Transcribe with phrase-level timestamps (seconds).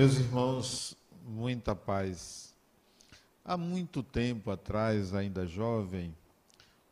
[0.00, 2.54] Meus irmãos, muita paz.
[3.44, 6.16] Há muito tempo atrás, ainda jovem,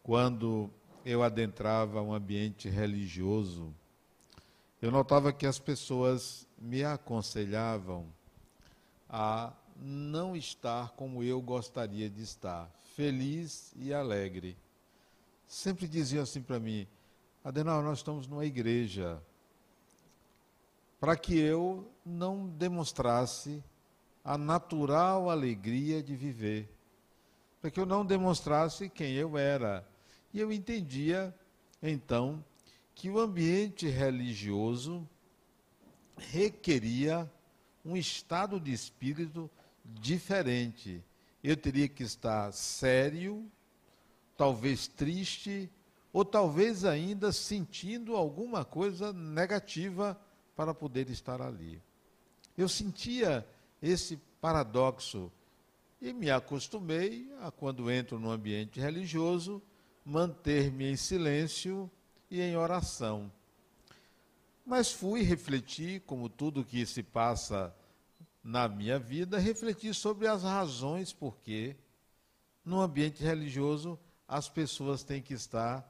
[0.03, 0.69] quando
[1.07, 3.75] eu adentrava um ambiente religioso,
[4.83, 8.05] eu notava que as pessoas me aconselhavam
[9.09, 14.55] a não estar como eu gostaria de estar, feliz e alegre.
[15.47, 16.87] Sempre diziam assim para mim:
[17.43, 19.19] Adenal, nós estamos numa igreja,
[21.01, 23.63] para que eu não demonstrasse
[24.25, 26.69] a natural alegria de viver,
[27.61, 29.87] para que eu não demonstrasse quem eu era.
[30.33, 31.35] E eu entendia,
[31.83, 32.45] então,
[32.95, 35.09] que o ambiente religioso
[36.17, 37.31] requeria
[37.85, 39.51] um estado de espírito
[39.85, 41.03] diferente.
[41.43, 43.51] Eu teria que estar sério,
[44.37, 45.71] talvez triste,
[46.13, 50.21] ou talvez ainda sentindo alguma coisa negativa
[50.57, 51.81] para poder estar ali.
[52.59, 53.47] Eu sentia
[53.81, 55.31] esse paradoxo
[56.01, 59.63] e me acostumei a, quando entro no ambiente religioso,
[60.05, 61.89] manter-me em silêncio
[62.29, 63.31] e em oração.
[64.67, 67.73] Mas fui refletir, como tudo que se passa
[68.43, 71.77] na minha vida, refletir sobre as razões por que,
[72.65, 75.89] no ambiente religioso, as pessoas têm que estar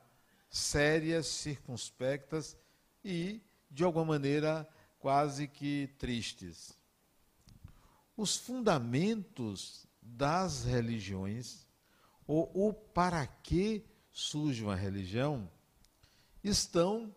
[0.51, 2.59] sérias, circunspectas
[3.03, 4.69] e de alguma maneira,
[4.99, 6.73] quase que tristes.
[8.17, 11.67] Os fundamentos das religiões,
[12.27, 15.49] ou o para que surge uma religião,
[16.43, 17.15] estão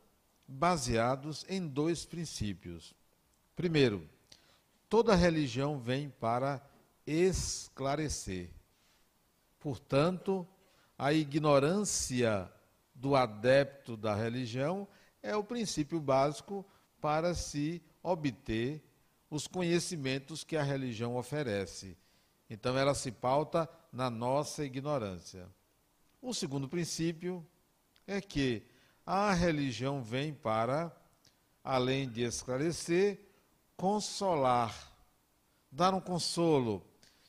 [0.48, 2.94] baseados em dois princípios.
[3.56, 4.08] Primeiro,
[4.90, 6.62] toda religião vem para
[7.06, 8.50] esclarecer.
[9.60, 10.48] Portanto,
[10.98, 12.52] a ignorância
[12.94, 14.88] do adepto da religião
[15.24, 16.66] é o princípio básico
[17.02, 18.82] para se obter
[19.30, 21.98] os conhecimentos que a religião oferece.
[22.50, 25.50] Então, ela se pauta na nossa ignorância.
[26.22, 27.46] O segundo princípio
[28.06, 28.64] é que
[29.06, 30.96] a religião vem para,
[31.64, 33.20] além de esclarecer,
[33.76, 34.94] consolar,
[35.72, 36.86] dar um consolo,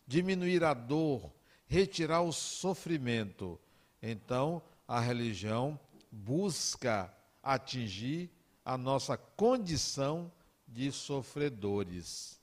[0.06, 1.32] diminuir a dor,
[1.66, 3.59] retirar o sofrimento.
[4.03, 5.78] Então, a religião
[6.11, 7.12] busca
[7.43, 8.31] atingir
[8.65, 10.31] a nossa condição
[10.67, 12.41] de sofredores.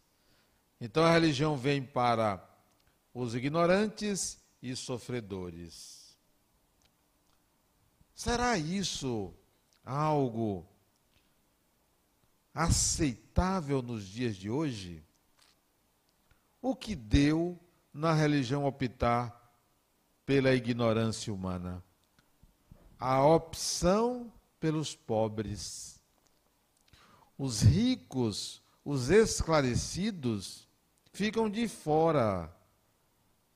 [0.80, 2.44] Então a religião vem para
[3.13, 6.18] os ignorantes e sofredores.
[8.13, 9.34] Será isso
[9.84, 10.66] algo
[12.53, 15.03] aceitável nos dias de hoje?
[16.62, 17.57] O que deu
[17.94, 19.36] na religião optar
[20.25, 21.84] pela ignorância humana?
[23.00, 25.99] A opção pelos pobres.
[27.39, 30.67] Os ricos, os esclarecidos,
[31.13, 32.53] ficam de fora,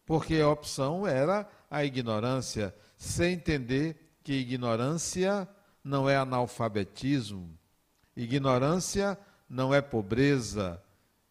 [0.05, 5.45] porque a opção era a ignorância, sem entender que ignorância
[5.83, 7.59] não é analfabetismo,
[8.15, 10.81] ignorância não é pobreza,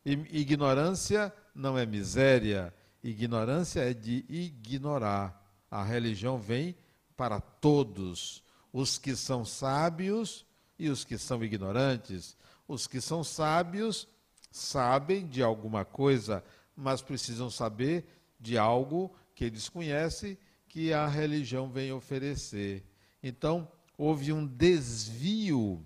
[0.05, 5.41] ignorância não é miséria, ignorância é de ignorar.
[5.71, 6.77] A religião vem
[7.17, 10.45] para todos, os que são sábios
[10.79, 12.37] e os que são ignorantes.
[12.67, 14.09] Os que são sábios
[14.51, 16.45] sabem de alguma coisa,
[16.77, 18.05] mas precisam saber
[18.39, 22.85] de algo que eles conhecem que a religião vem oferecer.
[23.23, 25.85] Então, houve um desvio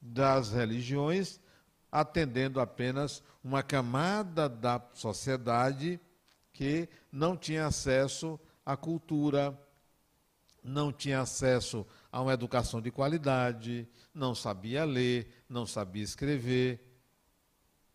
[0.00, 1.40] das religiões,
[1.90, 6.00] atendendo apenas uma camada da sociedade
[6.52, 9.58] que não tinha acesso à cultura,
[10.62, 16.80] não tinha acesso a uma educação de qualidade, não sabia ler, não sabia escrever.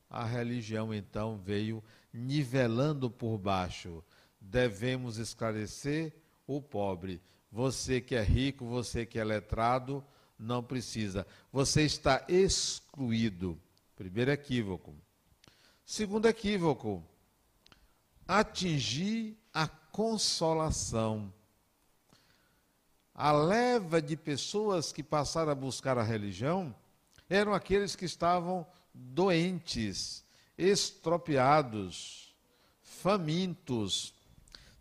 [0.09, 1.81] A religião então veio
[2.11, 4.03] nivelando por baixo.
[4.41, 6.13] Devemos esclarecer
[6.45, 7.21] o pobre.
[7.49, 10.03] Você que é rico, você que é letrado,
[10.37, 11.25] não precisa.
[11.49, 13.57] Você está excluído.
[13.95, 14.93] Primeiro equívoco.
[15.85, 17.01] Segundo equívoco,
[18.27, 21.33] atingir a consolação
[23.21, 26.73] a leva de pessoas que passaram a buscar a religião
[27.29, 30.23] eram aqueles que estavam doentes,
[30.57, 32.33] estropiados,
[32.81, 34.13] famintos,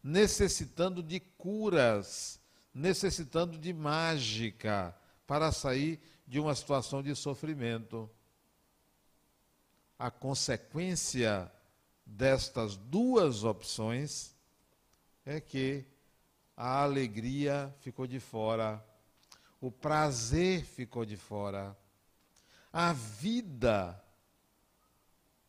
[0.00, 2.38] necessitando de curas,
[2.72, 4.96] necessitando de mágica
[5.26, 8.08] para sair de uma situação de sofrimento.
[9.98, 11.50] A consequência
[12.06, 14.32] destas duas opções
[15.26, 15.84] é que
[16.60, 18.84] a alegria ficou de fora,
[19.60, 21.76] o prazer ficou de fora,
[22.72, 24.02] a vida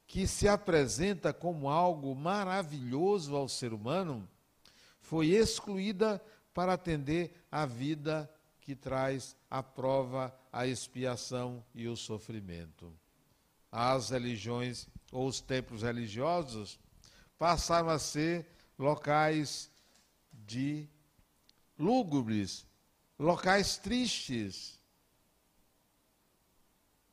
[0.06, 4.30] que se apresenta como algo maravilhoso ao ser humano,
[5.02, 6.24] foi excluída
[6.54, 12.94] para atender a vida que traz a prova, a expiação e o sofrimento.
[13.72, 16.80] As religiões ou os templos religiosos
[17.36, 18.48] passaram a ser
[18.78, 19.72] locais
[20.32, 20.88] de
[21.80, 22.68] lúgubres,
[23.18, 24.78] locais tristes.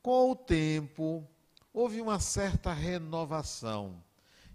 [0.01, 1.27] Com o tempo,
[1.73, 4.03] houve uma certa renovação.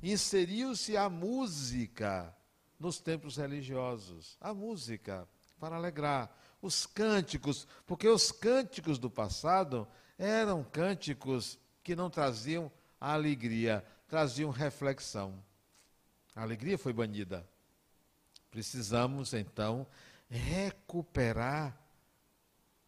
[0.02, 2.36] Inseriu-se a música
[2.78, 4.36] nos templos religiosos.
[4.40, 5.26] A música,
[5.58, 6.36] para alegrar.
[6.60, 12.70] Os cânticos, porque os cânticos do passado eram cânticos que não traziam
[13.00, 15.42] alegria, traziam reflexão.
[16.36, 17.48] A alegria foi banida.
[18.52, 19.86] Precisamos, então,
[20.28, 21.74] recuperar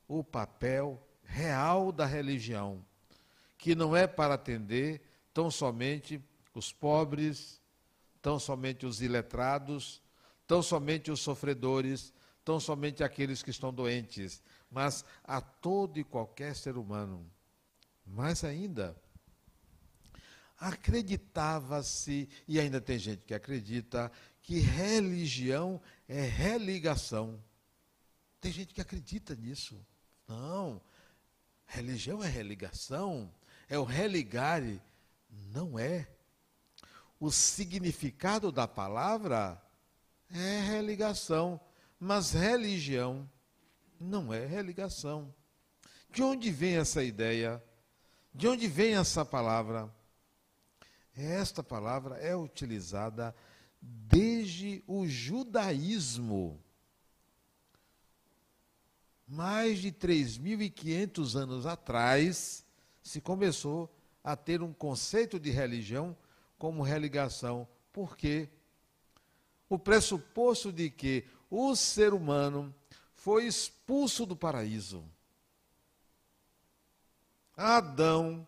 [0.07, 2.85] o papel real da religião,
[3.57, 5.01] que não é para atender
[5.33, 6.23] tão somente
[6.55, 7.63] os pobres,
[8.21, 10.03] tão somente os iletrados,
[10.47, 12.13] tão somente os sofredores,
[12.45, 17.27] tão somente aqueles que estão doentes, mas a todo e qualquer ser humano.
[18.07, 18.95] Mais ainda,
[20.59, 24.13] acreditava-se, e ainda tem gente que acredita,
[24.45, 27.43] que religião é religação.
[28.41, 29.85] Tem gente que acredita nisso.
[30.29, 30.81] Não.
[31.67, 33.35] Religião é religação,
[33.71, 34.83] é o religare.
[35.31, 36.07] Não é.
[37.19, 39.61] O significado da palavra
[40.31, 41.59] é religação,
[41.99, 43.29] mas religião
[43.99, 45.35] não é religação.
[46.11, 47.65] De onde vem essa ideia?
[48.35, 49.91] De onde vem essa palavra?
[51.17, 53.35] Esta palavra é utilizada
[53.85, 56.63] desde o judaísmo.
[59.27, 62.65] Mais de 3.500 anos atrás,
[63.03, 66.17] se começou a ter um conceito de religião
[66.59, 67.69] como religação.
[67.93, 68.49] Por quê?
[69.69, 72.75] O pressuposto de que o ser humano
[73.13, 75.05] foi expulso do paraíso.
[77.57, 78.47] Adão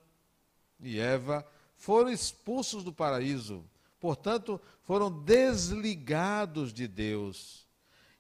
[0.80, 1.46] e Eva
[1.76, 3.64] foram expulsos do paraíso,
[4.06, 7.66] portanto, foram desligados de Deus.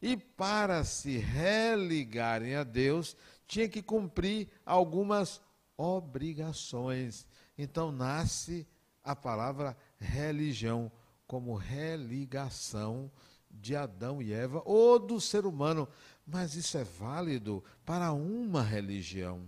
[0.02, 3.16] E para se religarem a Deus,
[3.46, 5.40] tinha que cumprir algumas
[5.76, 7.24] obrigações.
[7.56, 8.66] Então nasce
[9.04, 10.90] a palavra religião
[11.24, 13.08] como religação
[13.48, 15.88] de Adão e Eva ou do ser humano,
[16.26, 19.46] mas isso é válido para uma religião.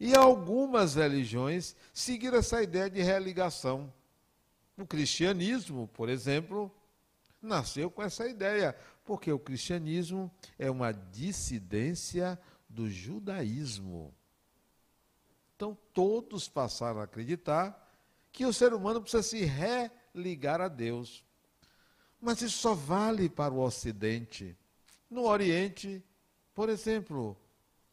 [0.00, 3.92] E algumas religiões seguiram essa ideia de religação.
[4.78, 6.72] O cristianismo, por exemplo,
[7.42, 12.38] nasceu com essa ideia, porque o cristianismo é uma dissidência
[12.68, 14.14] do judaísmo.
[15.56, 17.86] Então, todos passaram a acreditar
[18.30, 21.24] que o ser humano precisa se religar a Deus.
[22.20, 24.56] Mas isso só vale para o Ocidente.
[25.10, 26.02] No Oriente,
[26.54, 27.36] por exemplo,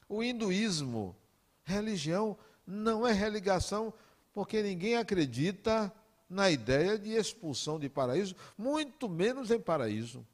[0.08, 1.16] o hinduísmo
[1.64, 3.92] Religião não é religação,
[4.32, 5.92] porque ninguém acredita
[6.30, 10.26] na ideia de expulsão de paraíso, muito menos em paraíso.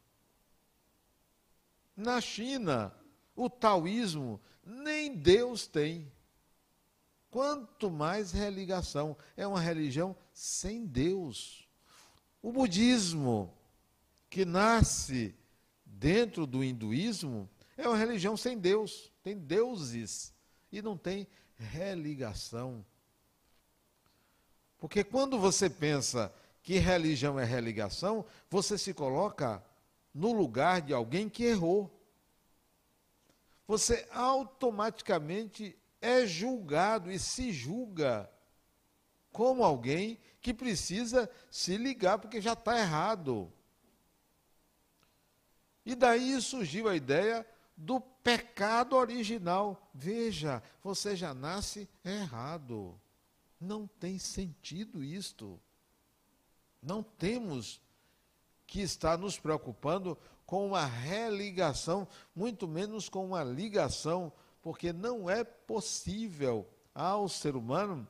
[1.95, 2.93] Na China,
[3.35, 6.11] o taoísmo nem Deus tem.
[7.29, 11.67] Quanto mais religação, é uma religião sem Deus.
[12.41, 13.53] O budismo,
[14.29, 15.35] que nasce
[15.85, 20.33] dentro do hinduísmo, é uma religião sem Deus, tem deuses
[20.71, 22.85] e não tem religação.
[24.81, 26.33] Porque quando você pensa
[26.63, 29.63] que religião é religação, você se coloca
[30.11, 31.95] no lugar de alguém que errou.
[33.67, 38.27] Você automaticamente é julgado e se julga
[39.31, 43.53] como alguém que precisa se ligar porque já está errado.
[45.85, 47.45] E daí surgiu a ideia
[47.77, 49.91] do pecado original.
[49.93, 52.99] Veja, você já nasce errado.
[53.61, 55.61] Não tem sentido isto.
[56.81, 57.79] Não temos
[58.65, 65.43] que estar nos preocupando com uma religação, muito menos com uma ligação, porque não é
[65.43, 68.07] possível ao ser humano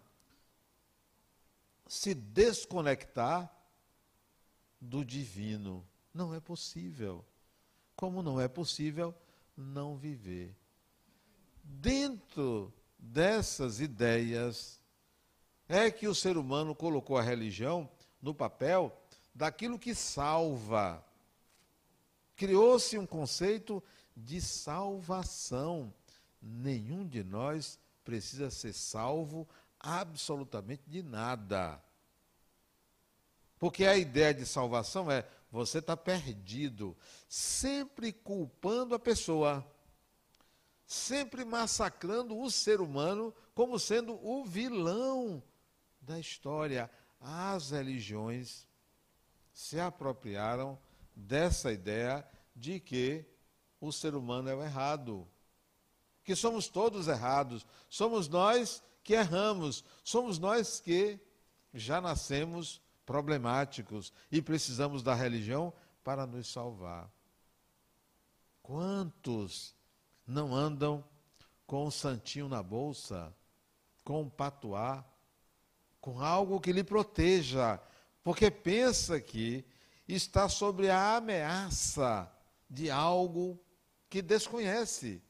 [1.88, 3.52] se desconectar
[4.80, 5.86] do divino.
[6.14, 7.26] Não é possível.
[7.96, 9.14] Como não é possível
[9.56, 10.56] não viver.
[11.64, 14.81] Dentro dessas ideias
[15.72, 17.90] é que o ser humano colocou a religião
[18.22, 18.94] no papel
[19.34, 21.02] daquilo que salva.
[22.36, 23.82] Criou-se um conceito
[24.16, 25.94] de salvação.
[26.42, 29.48] Nenhum de nós precisa ser salvo
[29.80, 31.82] absolutamente de nada.
[33.58, 36.98] Porque a ideia de salvação é você está perdido,
[37.30, 39.66] sempre culpando a pessoa,
[40.86, 45.42] sempre massacrando o ser humano como sendo o vilão
[46.02, 46.90] da história.
[47.20, 48.68] As religiões
[49.54, 50.78] se apropriaram
[51.16, 53.26] dessa ideia de que
[53.80, 55.28] o ser humano é o errado,
[56.24, 61.20] que somos todos errados, somos nós que erramos, somos nós que
[61.74, 67.12] já nascemos problemáticos e precisamos da religião para nos salvar.
[68.62, 69.76] Quantos
[70.26, 71.04] não andam
[71.66, 73.36] com um santinho na bolsa,
[74.04, 75.04] com um patuá,
[76.02, 77.80] com algo que lhe proteja,
[78.24, 79.64] porque pensa que
[80.08, 82.30] está sobre a ameaça
[82.70, 83.58] de algo
[84.10, 85.22] que desconhece.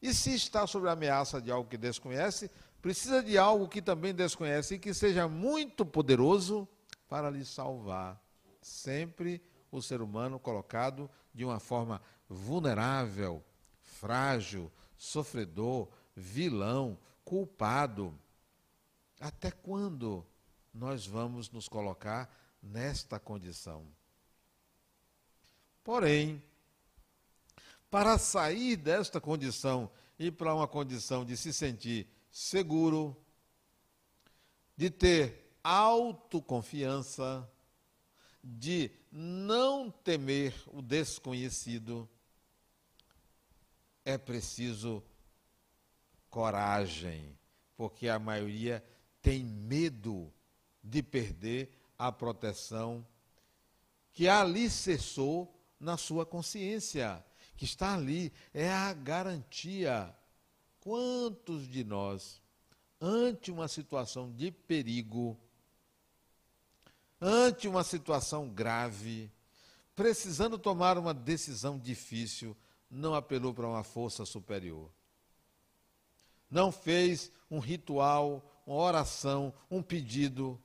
[0.00, 4.14] E se está sobre a ameaça de algo que desconhece, precisa de algo que também
[4.14, 6.66] desconhece e que seja muito poderoso
[7.08, 8.18] para lhe salvar.
[8.62, 13.44] Sempre o ser humano colocado de uma forma vulnerável,
[13.82, 18.18] frágil, sofredor, vilão, culpado.
[19.20, 20.26] Até quando
[20.72, 23.86] nós vamos nos colocar nesta condição?
[25.84, 26.42] Porém,
[27.90, 33.14] para sair desta condição e para uma condição de se sentir seguro,
[34.74, 37.46] de ter autoconfiança,
[38.42, 42.08] de não temer o desconhecido,
[44.02, 45.02] é preciso
[46.30, 47.36] coragem,
[47.76, 48.82] porque a maioria
[49.22, 50.32] tem medo
[50.82, 53.06] de perder a proteção
[54.12, 57.24] que ali cessou na sua consciência,
[57.56, 60.14] que está ali, é a garantia.
[60.80, 62.40] Quantos de nós,
[63.00, 65.38] ante uma situação de perigo,
[67.20, 69.30] ante uma situação grave,
[69.94, 72.56] precisando tomar uma decisão difícil,
[72.90, 74.90] não apelou para uma força superior.
[76.50, 80.56] Não fez um ritual, uma oração, um pedido.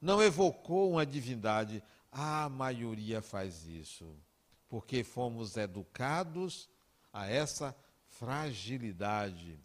[0.00, 1.80] Não evocou uma divindade.
[2.10, 4.12] A maioria faz isso,
[4.68, 6.68] porque fomos educados
[7.12, 7.76] a essa
[8.08, 9.56] fragilidade,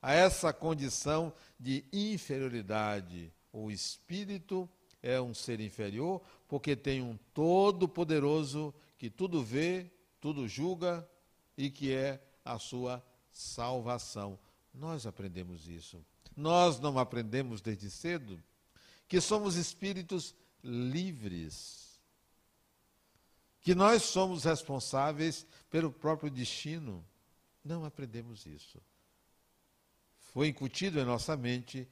[0.00, 3.30] a essa condição de inferioridade.
[3.52, 4.66] O espírito
[5.02, 11.06] é um ser inferior, porque tem um todo-poderoso que tudo vê, tudo julga
[11.54, 14.38] e que é a sua salvação.
[14.72, 16.02] Nós aprendemos isso.
[16.36, 18.42] Nós não aprendemos desde cedo
[19.08, 20.34] que somos espíritos
[20.64, 22.00] livres,
[23.60, 27.04] que nós somos responsáveis pelo próprio destino.
[27.64, 28.80] Não aprendemos isso.
[30.32, 31.86] Foi incutido em nossa mente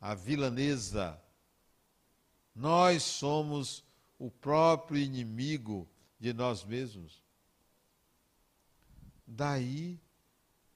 [0.00, 1.20] a vilanesa
[2.58, 3.84] nós somos
[4.18, 7.22] o próprio inimigo de nós mesmos.
[9.24, 10.00] Daí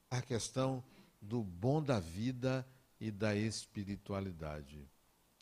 [0.08, 0.84] a questão
[1.20, 2.64] do bom da vida
[3.02, 4.88] e da espiritualidade.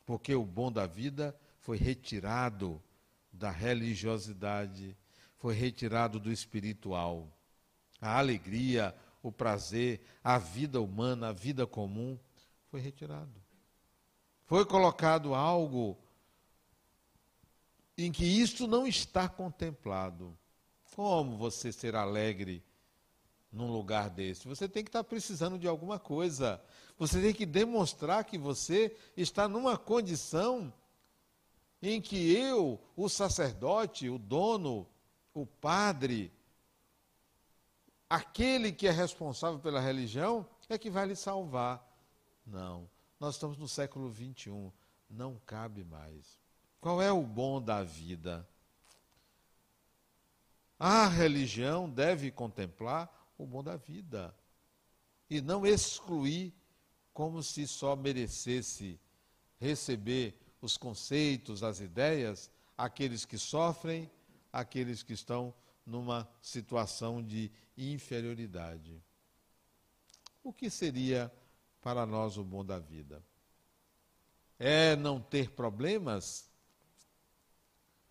[0.06, 2.82] Porque o bom da vida foi retirado
[3.30, 4.96] da religiosidade,
[5.36, 7.28] foi retirado do espiritual.
[8.00, 12.18] A alegria, o prazer, a vida humana, a vida comum
[12.70, 13.38] foi retirado.
[14.46, 15.98] Foi colocado algo
[17.94, 20.34] em que isto não está contemplado.
[20.94, 22.64] Como você ser alegre
[23.52, 24.46] num lugar desse?
[24.46, 26.62] Você tem que estar precisando de alguma coisa.
[26.98, 30.72] Você tem que demonstrar que você está numa condição
[31.82, 34.86] em que eu, o sacerdote, o dono,
[35.32, 36.32] o padre,
[38.08, 41.84] aquele que é responsável pela religião, é que vai lhe salvar.
[42.46, 42.88] Não.
[43.18, 44.72] Nós estamos no século XXI.
[45.08, 46.38] Não cabe mais.
[46.80, 48.48] Qual é o bom da vida?
[50.78, 53.10] A religião deve contemplar
[53.42, 54.34] o bom da vida
[55.28, 56.52] e não excluir
[57.12, 59.00] como se só merecesse
[59.58, 64.10] receber os conceitos, as ideias, aqueles que sofrem,
[64.52, 65.54] aqueles que estão
[65.86, 69.02] numa situação de inferioridade.
[70.42, 71.32] O que seria
[71.80, 73.22] para nós o bom da vida?
[74.58, 76.50] É não ter problemas?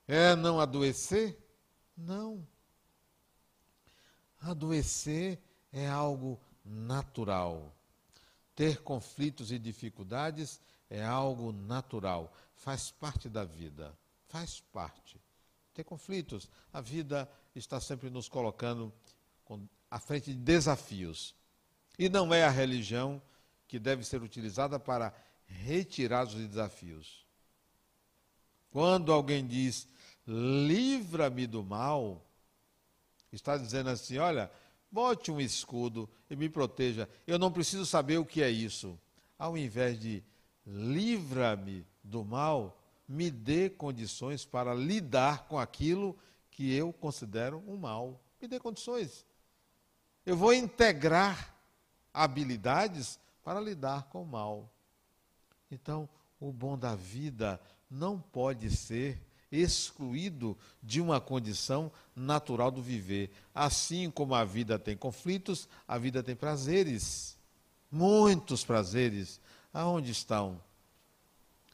[0.08, 1.38] É não adoecer?
[1.96, 2.48] Não.
[4.42, 5.40] Adoecer
[5.72, 7.76] é algo natural.
[8.56, 12.34] Ter conflitos e dificuldades é algo natural.
[12.56, 13.98] Faz parte da vida.
[14.28, 15.20] Faz parte.
[15.74, 16.50] Ter conflitos.
[16.74, 18.94] A vida está sempre nos colocando
[19.90, 21.36] à frente de desafios.
[21.98, 23.22] E não é a religião
[23.68, 25.14] que deve ser utilizada para
[25.46, 27.26] retirar os desafios.
[28.72, 29.88] Quando alguém diz,
[30.28, 32.24] livra-me do mal,
[33.32, 34.52] está dizendo assim: olha,
[34.92, 37.08] bote um escudo e me proteja.
[37.28, 39.00] Eu não preciso saber o que é isso.
[39.38, 40.24] Ao invés de
[40.66, 46.18] livra-me do mal, me dê condições para lidar com aquilo
[46.52, 48.22] que eu considero um mal.
[48.42, 49.26] Me dê condições.
[50.26, 51.56] Eu vou integrar
[52.14, 54.70] habilidades para lidar com o mal.
[55.72, 56.08] Então,
[56.40, 57.60] o bom da vida
[57.90, 59.20] não pode ser
[59.52, 63.32] excluído de uma condição natural do viver.
[63.54, 67.38] Assim como a vida tem conflitos, a vida tem prazeres.
[67.92, 69.40] Muitos prazeres.
[69.74, 70.60] Aonde estão?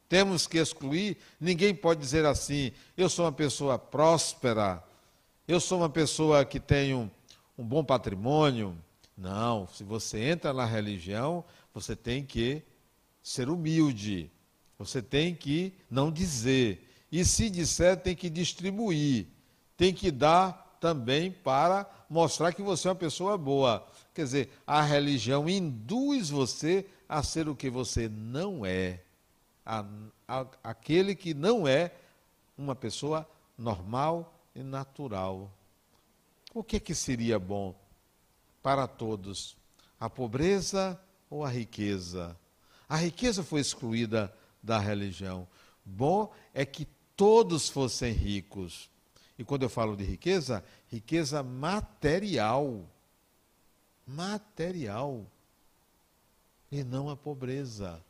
[0.07, 1.17] Temos que excluir.
[1.39, 4.83] Ninguém pode dizer assim: eu sou uma pessoa próspera,
[5.47, 7.11] eu sou uma pessoa que tenho
[7.57, 8.77] um bom patrimônio.
[9.17, 12.61] Não, se você entra na religião, você tem que
[13.23, 14.29] ser humilde.
[14.77, 16.94] Você tem que não dizer.
[17.15, 19.27] E se disser, tem que distribuir.
[19.77, 23.87] Tem que dar também para mostrar que você é uma pessoa boa.
[24.13, 29.01] Quer dizer, a religião induz você a ser o que você não é.
[29.65, 29.85] A,
[30.27, 31.93] a, aquele que não é
[32.57, 33.25] uma pessoa
[33.57, 35.49] normal e natural.
[36.53, 37.73] O que, que seria bom
[38.61, 39.55] para todos?
[39.97, 42.37] A pobreza ou a riqueza?
[42.89, 45.47] A riqueza foi excluída da religião.
[45.85, 48.89] Bom é que todos fossem ricos.
[49.37, 52.85] E quando eu falo de riqueza, riqueza material.
[54.07, 55.25] Material.
[56.71, 58.03] E não a pobreza.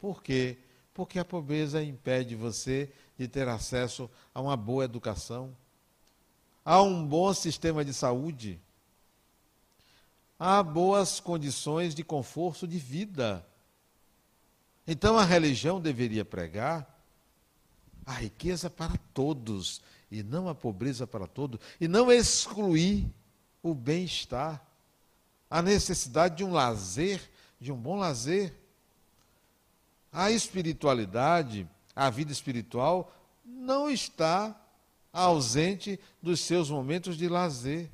[0.00, 0.58] Por quê?
[0.94, 5.56] Porque a pobreza impede você de ter acesso a uma boa educação,
[6.64, 8.60] há um bom sistema de saúde,
[10.38, 13.46] há boas condições de conforto de vida.
[14.86, 16.91] Então a religião deveria pregar
[18.04, 23.06] a riqueza para todos e não a pobreza para todos, e não excluir
[23.62, 24.62] o bem-estar,
[25.48, 27.20] a necessidade de um lazer,
[27.58, 28.52] de um bom lazer.
[30.12, 34.54] A espiritualidade, a vida espiritual, não está
[35.10, 37.90] ausente dos seus momentos de lazer.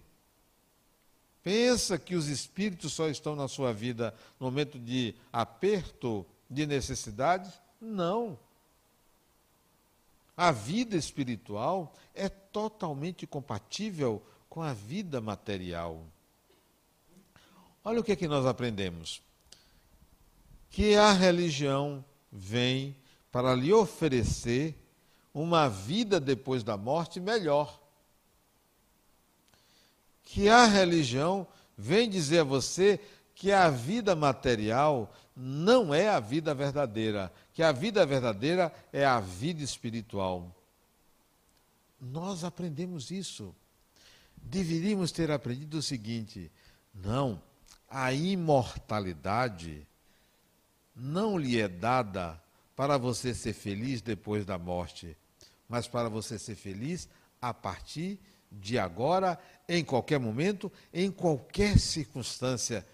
[1.43, 7.53] Pensa que os espíritos só estão na sua vida no momento de aperto, de necessidade?
[7.81, 8.39] Não.
[10.39, 16.07] A vida espiritual é totalmente compatível com a vida material.
[17.85, 19.21] Olha o que, é que nós aprendemos:
[20.71, 22.97] que a religião vem
[23.33, 24.81] para lhe oferecer
[25.35, 27.83] uma vida depois da morte melhor.
[30.23, 33.01] Que a religião vem dizer a você
[33.35, 39.19] que a vida material não é a vida verdadeira, que a vida verdadeira é a
[39.19, 40.49] vida espiritual.
[42.01, 43.53] Nós aprendemos isso.
[44.37, 46.53] Deveríamos ter aprendido o seguinte:
[46.95, 47.43] não,
[47.91, 49.85] a imortalidade
[50.95, 52.41] não lhe é dada
[52.77, 55.17] para você ser feliz depois da morte
[55.69, 57.09] mas para você ser feliz
[57.43, 58.21] a partir
[58.53, 59.37] de agora,
[59.69, 62.87] em qualquer momento, em qualquer circunstância.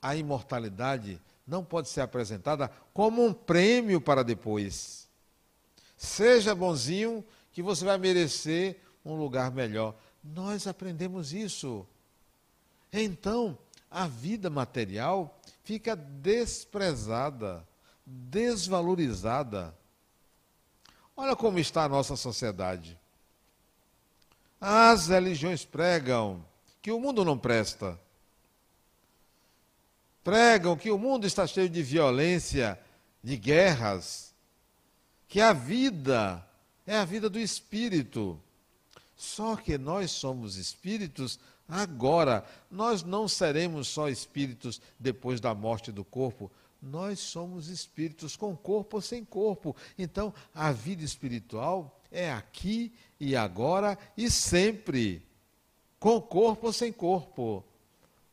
[0.00, 1.18] A imortalidade
[1.52, 5.06] não pode ser apresentada como um prêmio para depois.
[5.98, 9.94] Seja bonzinho, que você vai merecer um lugar melhor.
[10.24, 11.86] Nós aprendemos isso.
[12.90, 13.58] Então,
[13.90, 17.68] a vida material fica desprezada,
[18.06, 19.76] desvalorizada.
[21.14, 22.98] Olha como está a nossa sociedade.
[24.58, 26.42] As religiões pregam
[26.80, 28.00] que o mundo não presta.
[30.22, 32.78] Pregam que o mundo está cheio de violência,
[33.22, 34.34] de guerras,
[35.28, 36.46] que a vida
[36.86, 38.40] é a vida do espírito.
[39.16, 42.44] Só que nós somos espíritos agora.
[42.70, 46.50] Nós não seremos só espíritos depois da morte do corpo,
[46.82, 49.76] nós somos espíritos com corpo ou sem corpo.
[49.96, 55.24] Então, a vida espiritual é aqui e agora e sempre,
[56.00, 57.64] com corpo ou sem corpo.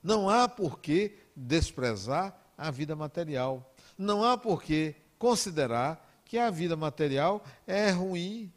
[0.01, 3.73] Não há por que desprezar a vida material.
[3.97, 8.51] Não há por que considerar que a vida material é ruim.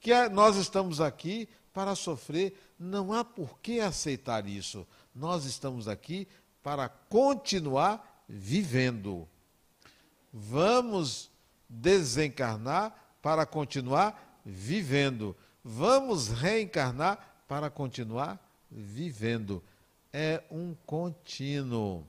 [0.00, 2.58] Que nós estamos aqui para sofrer.
[2.78, 4.86] Não há por que aceitar isso.
[5.14, 6.26] Nós estamos aqui
[6.62, 9.28] para continuar vivendo.
[10.32, 11.30] Vamos
[11.68, 15.36] desencarnar para continuar vivendo.
[15.62, 18.38] Vamos reencarnar para continuar
[18.70, 19.62] vivendo.
[20.16, 22.06] É um contínuo.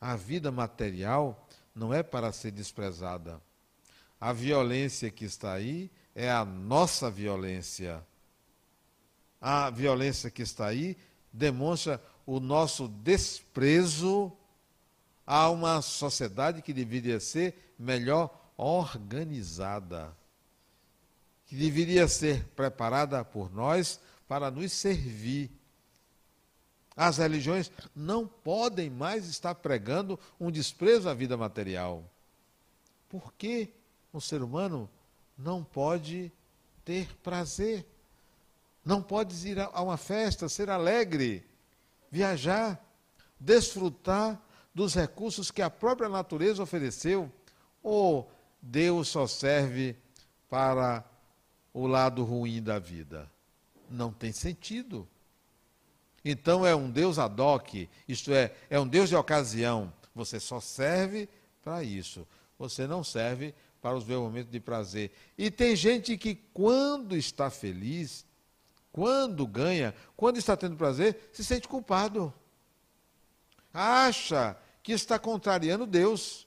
[0.00, 3.42] A vida material não é para ser desprezada.
[4.20, 8.00] A violência que está aí é a nossa violência.
[9.40, 10.96] A violência que está aí
[11.32, 14.32] demonstra o nosso desprezo
[15.26, 20.16] a uma sociedade que deveria ser melhor organizada,
[21.46, 25.50] que deveria ser preparada por nós para nos servir.
[27.00, 32.04] As religiões não podem mais estar pregando um desprezo à vida material.
[33.08, 33.72] Por que
[34.12, 34.86] o ser humano
[35.34, 36.30] não pode
[36.84, 37.86] ter prazer?
[38.84, 41.42] Não pode ir a uma festa, ser alegre,
[42.10, 42.78] viajar,
[43.40, 44.38] desfrutar
[44.74, 47.32] dos recursos que a própria natureza ofereceu?
[47.82, 49.96] Ou Deus só serve
[50.50, 51.02] para
[51.72, 53.26] o lado ruim da vida?
[53.88, 55.08] Não tem sentido.
[56.24, 59.92] Então é um Deus ad hoc, isto é, é um Deus de ocasião.
[60.14, 61.28] Você só serve
[61.62, 62.26] para isso.
[62.58, 65.12] Você não serve para os meus momentos de prazer.
[65.36, 68.26] E tem gente que, quando está feliz,
[68.92, 72.32] quando ganha, quando está tendo prazer, se sente culpado.
[73.72, 76.46] Acha que está contrariando Deus.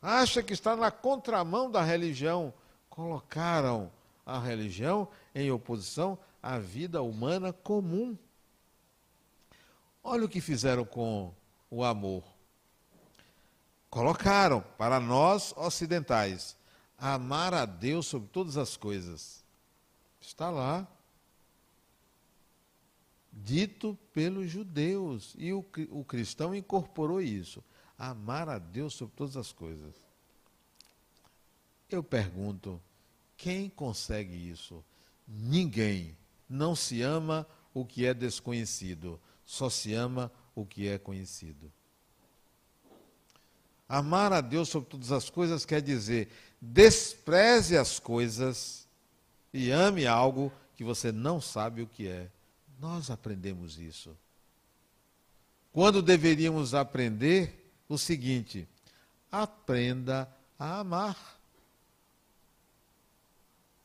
[0.00, 2.52] Acha que está na contramão da religião.
[2.88, 3.90] Colocaram
[4.24, 8.16] a religião em oposição à vida humana comum.
[10.10, 11.34] Olha o que fizeram com
[11.70, 12.24] o amor.
[13.90, 16.56] Colocaram para nós ocidentais
[16.96, 19.44] amar a Deus sobre todas as coisas.
[20.18, 20.88] Está lá.
[23.30, 25.34] Dito pelos judeus.
[25.36, 27.62] E o, o cristão incorporou isso.
[27.98, 29.94] Amar a Deus sobre todas as coisas.
[31.90, 32.80] Eu pergunto:
[33.36, 34.82] quem consegue isso?
[35.26, 36.16] Ninguém.
[36.48, 41.72] Não se ama o que é desconhecido só se ama o que é conhecido.
[43.88, 46.28] Amar a Deus sobre todas as coisas quer dizer
[46.60, 48.86] despreze as coisas
[49.50, 52.28] e ame algo que você não sabe o que é.
[52.78, 54.14] Nós aprendemos isso.
[55.72, 58.68] Quando deveríamos aprender o seguinte:
[59.32, 61.16] aprenda a amar.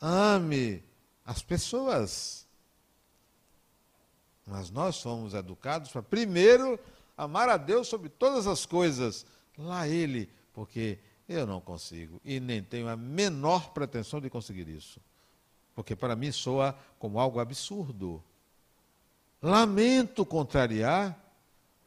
[0.01, 0.83] Ame
[1.25, 2.42] as pessoas.
[4.45, 6.79] Mas nós somos educados para, primeiro,
[7.17, 9.25] amar a Deus sobre todas as coisas.
[9.57, 14.99] Lá Ele, porque eu não consigo e nem tenho a menor pretensão de conseguir isso.
[15.75, 18.23] Porque para mim soa como algo absurdo.
[19.41, 21.17] Lamento contrariar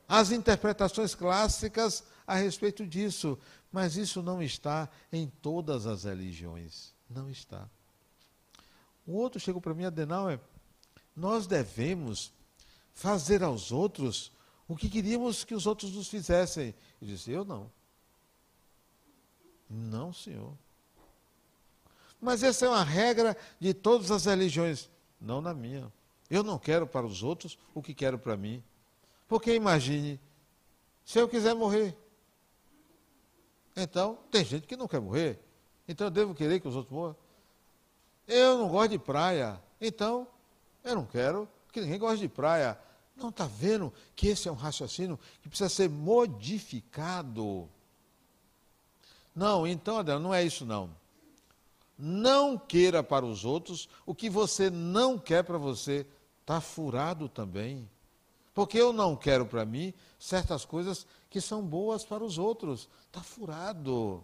[0.09, 3.39] as interpretações clássicas a respeito disso,
[3.71, 6.95] mas isso não está em todas as religiões.
[7.09, 7.69] Não está.
[9.07, 10.41] O outro chegou para mim, Adenauer,
[11.15, 12.33] nós devemos
[12.97, 14.33] fazer aos outros
[14.67, 16.75] o que queríamos que os outros nos fizessem.
[17.01, 17.71] Eu disse: Eu não.
[19.71, 20.53] Não, senhor.
[22.21, 24.91] Mas essa é uma regra de todas as religiões.
[25.21, 25.93] Não na minha.
[26.29, 28.65] Eu não quero para os outros o que quero para mim.
[29.29, 30.19] Porque imagine,
[31.05, 31.97] se eu quiser morrer.
[33.77, 35.39] Então, tem gente que não quer morrer.
[35.87, 37.17] Então eu devo querer que os outros morram.
[38.27, 39.61] Eu não gosto de praia.
[39.81, 40.27] Então,
[40.83, 42.79] eu não quero que ninguém goste de praia.
[43.17, 47.69] Não está vendo que esse é um raciocínio que precisa ser modificado?
[49.35, 50.91] Não, então, Adela, não é isso não.
[51.99, 56.07] Não queira para os outros o que você não quer para você.
[56.43, 57.89] Está furado também.
[58.55, 62.89] Porque eu não quero para mim certas coisas que são boas para os outros.
[63.07, 64.23] Está furado.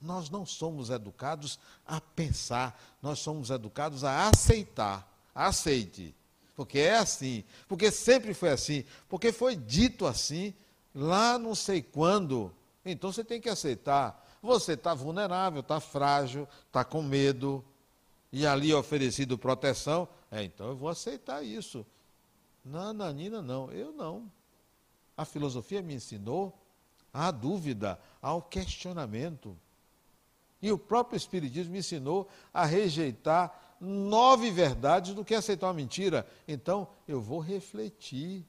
[0.00, 5.12] Nós não somos educados a pensar, nós somos educados a aceitar.
[5.34, 6.14] Aceite
[6.58, 10.52] porque é assim, porque sempre foi assim, porque foi dito assim,
[10.92, 12.52] lá não sei quando.
[12.84, 14.26] Então você tem que aceitar.
[14.42, 17.64] Você está vulnerável, está frágil, está com medo,
[18.32, 20.08] e ali é oferecido proteção.
[20.32, 21.86] É, então eu vou aceitar isso.
[22.64, 24.28] Não, Nanina, não, eu não.
[25.16, 26.60] A filosofia me ensinou
[27.14, 29.56] à dúvida, ao questionamento.
[30.60, 36.26] E o próprio Espiritismo me ensinou a rejeitar nove verdades do que aceitar uma mentira.
[36.46, 38.44] Então, eu vou refletir.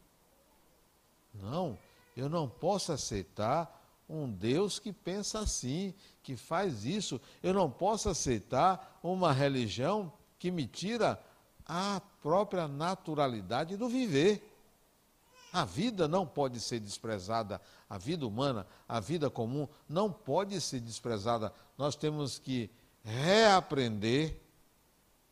[1.33, 1.77] Não,
[2.15, 7.21] eu não posso aceitar um Deus que pensa assim, que faz isso.
[7.43, 11.21] Eu não posso aceitar uma religião que me tira
[11.65, 14.43] a própria naturalidade do viver.
[15.53, 20.79] A vida não pode ser desprezada, a vida humana, a vida comum não pode ser
[20.79, 21.53] desprezada.
[21.77, 22.69] Nós temos que
[23.03, 24.39] reaprender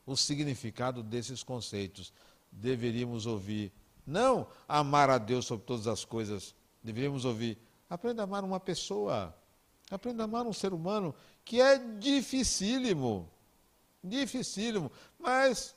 [0.07, 2.11] o significado desses conceitos.
[2.51, 3.71] Deveríamos ouvir,
[4.05, 7.57] não amar a Deus sobre todas as coisas, deveríamos ouvir:
[7.89, 9.35] aprenda a amar uma pessoa,
[9.91, 13.29] aprenda a amar um ser humano, que é dificílimo.
[14.01, 14.89] Dificílimo.
[15.19, 15.75] Mas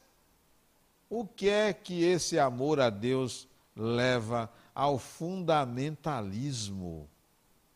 [1.08, 7.10] o que é que esse amor a Deus leva ao fundamentalismo?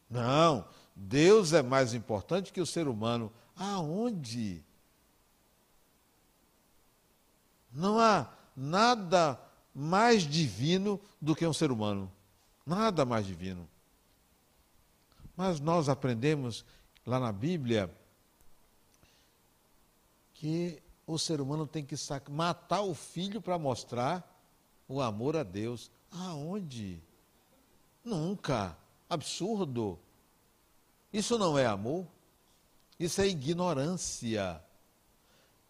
[0.09, 0.64] Não,
[0.95, 3.33] Deus é mais importante que o ser humano.
[3.57, 4.64] Aonde?
[7.74, 9.38] Não há nada
[9.74, 12.10] mais divino do que um ser humano.
[12.64, 13.68] Nada mais divino.
[15.37, 16.64] Mas nós aprendemos
[17.04, 17.92] lá na Bíblia
[20.34, 21.96] que o ser humano tem que
[22.30, 24.24] matar o filho para mostrar
[24.88, 25.90] o amor a Deus.
[26.10, 27.02] Aonde?
[28.04, 28.76] Nunca.
[29.10, 29.98] Absurdo.
[31.12, 32.06] Isso não é amor.
[32.98, 34.62] Isso é ignorância.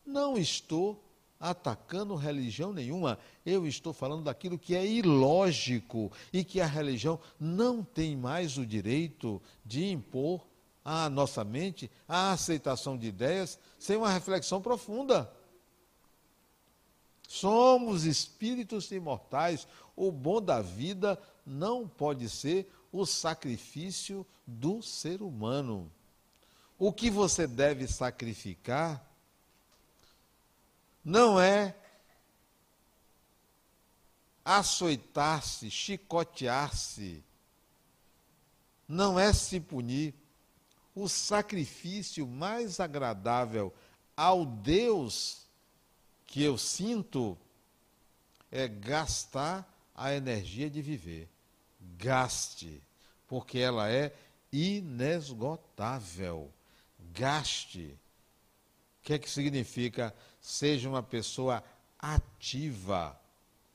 [0.05, 1.04] Não estou
[1.45, 3.19] atacando religião nenhuma.
[3.45, 8.65] Eu estou falando daquilo que é ilógico e que a religião não tem mais o
[8.65, 10.47] direito de impor
[10.83, 15.31] à nossa mente a aceitação de ideias sem uma reflexão profunda.
[17.29, 19.69] Somos espíritos imortais.
[19.95, 25.93] O bom da vida não pode ser o sacrifício do ser humano.
[26.79, 29.14] O que você deve sacrificar
[31.05, 31.77] não é
[34.45, 37.23] açoitar-se, chicotear-se,
[38.89, 40.15] não é se punir.
[40.95, 43.75] O sacrifício mais agradável
[44.17, 45.45] ao Deus
[46.27, 47.37] que eu sinto
[48.51, 51.29] é gastar a energia de viver.
[51.99, 52.81] Gaste,
[53.27, 54.15] porque ela é
[54.53, 56.51] inesgotável.
[57.13, 57.99] Gaste.
[59.01, 60.15] O que é que significa
[60.45, 61.65] seja uma pessoa
[61.99, 63.19] ativa,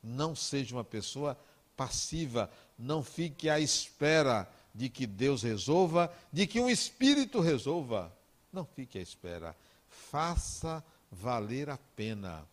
[0.03, 1.35] não seja uma pessoa
[1.75, 8.15] passiva, não fique à espera de que Deus resolva, de que um espírito resolva.
[8.53, 9.55] Não fique à espera.
[9.89, 12.45] Faça valer a pena.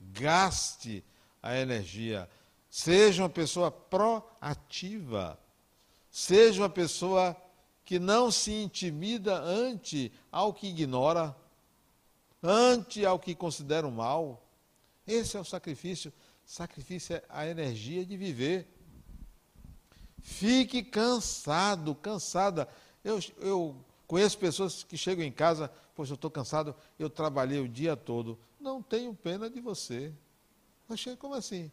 [0.00, 1.04] Gaste
[1.42, 2.26] a energia.
[2.70, 5.38] Seja uma pessoa proativa.
[6.10, 7.36] Seja uma pessoa
[7.84, 11.36] que não se intimida ante ao que ignora
[12.44, 14.46] ante ao que consideram mal.
[15.06, 16.12] Esse é o sacrifício.
[16.44, 18.68] Sacrifício é a energia de viver.
[20.20, 22.68] Fique cansado, cansada.
[23.02, 23.76] Eu, eu
[24.06, 28.38] conheço pessoas que chegam em casa, poxa, eu estou cansado, eu trabalhei o dia todo.
[28.60, 30.12] Não tenho pena de você.
[30.88, 31.72] Achei como assim?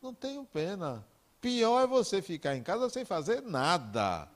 [0.00, 1.06] Não tenho pena.
[1.40, 4.28] Pior é você ficar em casa sem fazer nada.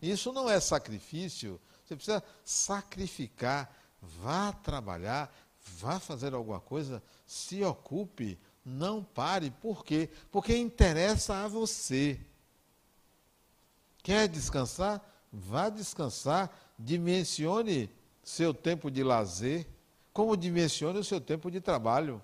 [0.00, 1.60] Isso não é sacrifício.
[1.84, 5.34] Você precisa sacrificar Vá trabalhar,
[5.78, 9.50] vá fazer alguma coisa, se ocupe, não pare.
[9.50, 10.08] Por quê?
[10.30, 12.20] Porque interessa a você.
[14.02, 15.04] Quer descansar?
[15.32, 16.50] Vá descansar.
[16.78, 17.90] Dimensione
[18.22, 19.66] seu tempo de lazer,
[20.12, 22.22] como dimensione o seu tempo de trabalho.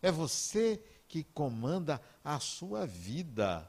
[0.00, 3.68] É você que comanda a sua vida.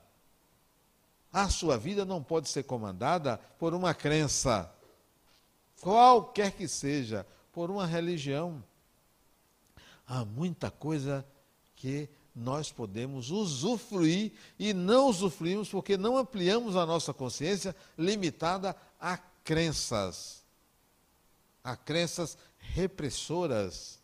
[1.31, 4.73] A sua vida não pode ser comandada por uma crença
[5.85, 8.63] qualquer que seja, por uma religião.
[10.07, 11.23] Há muita coisa
[11.75, 19.15] que nós podemos usufruir e não usufruímos porque não ampliamos a nossa consciência limitada a
[19.43, 20.43] crenças,
[21.63, 23.99] a crenças repressoras.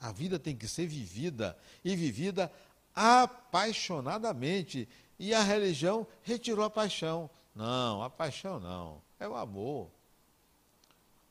[0.00, 1.54] A vida tem que ser vivida
[1.84, 2.50] e vivida
[2.94, 4.88] apaixonadamente.
[5.18, 7.28] E a religião retirou a paixão.
[7.54, 9.90] Não, a paixão não, é o amor.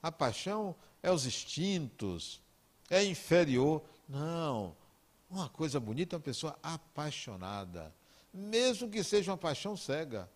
[0.01, 2.41] A paixão é os instintos,
[2.89, 3.81] é inferior.
[4.07, 4.75] Não.
[5.29, 7.93] Uma coisa bonita é uma pessoa apaixonada.
[8.33, 10.29] Mesmo que seja uma paixão cega.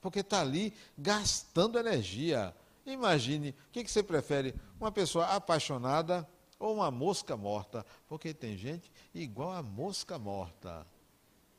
[0.00, 2.54] Porque está ali gastando energia.
[2.84, 4.54] Imagine, o que, você prefere?
[4.80, 7.86] Uma pessoa apaixonada ou uma mosca morta?
[8.08, 10.84] Porque tem gente igual a mosca morta.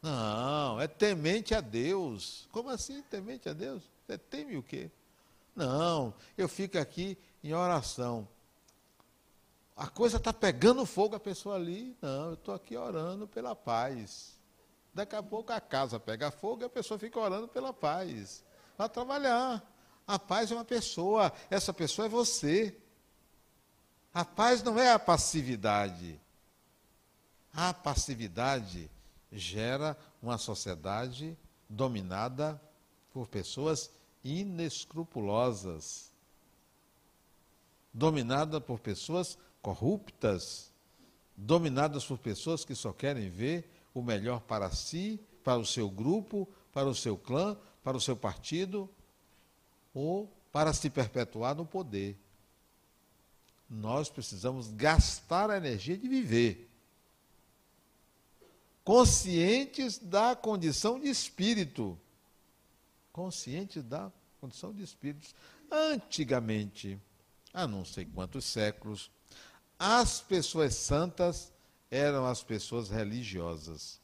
[0.01, 2.49] Não, é temente a Deus.
[2.51, 3.89] Como assim temente a Deus?
[4.05, 4.91] Você teme o quê?
[5.55, 8.27] Não, eu fico aqui em oração.
[9.75, 14.39] A coisa está pegando fogo, a pessoa ali, não, eu estou aqui orando pela paz.
[14.93, 18.43] Daqui a pouco a casa pega fogo e a pessoa fica orando pela paz.
[18.77, 19.67] Vai trabalhar.
[20.06, 22.77] A paz é uma pessoa, essa pessoa é você.
[24.13, 26.21] A paz não é a passividade.
[27.51, 28.91] A passividade
[29.32, 31.36] gera uma sociedade
[31.67, 32.62] dominada
[33.12, 33.89] por pessoas
[34.23, 36.12] inescrupulosas
[37.93, 40.71] dominada por pessoas corruptas,
[41.36, 46.47] dominadas por pessoas que só querem ver o melhor para si, para o seu grupo,
[46.73, 48.89] para o seu clã, para o seu partido
[49.93, 52.17] ou para se perpetuar no poder.
[53.69, 56.69] Nós precisamos gastar a energia de viver,
[58.84, 61.97] conscientes da condição de espírito.
[63.12, 65.34] Conscientes da condição de espíritos.
[65.71, 66.99] Antigamente,
[67.53, 69.11] há não sei quantos séculos,
[69.77, 71.51] as pessoas santas
[71.91, 74.01] eram as pessoas religiosas.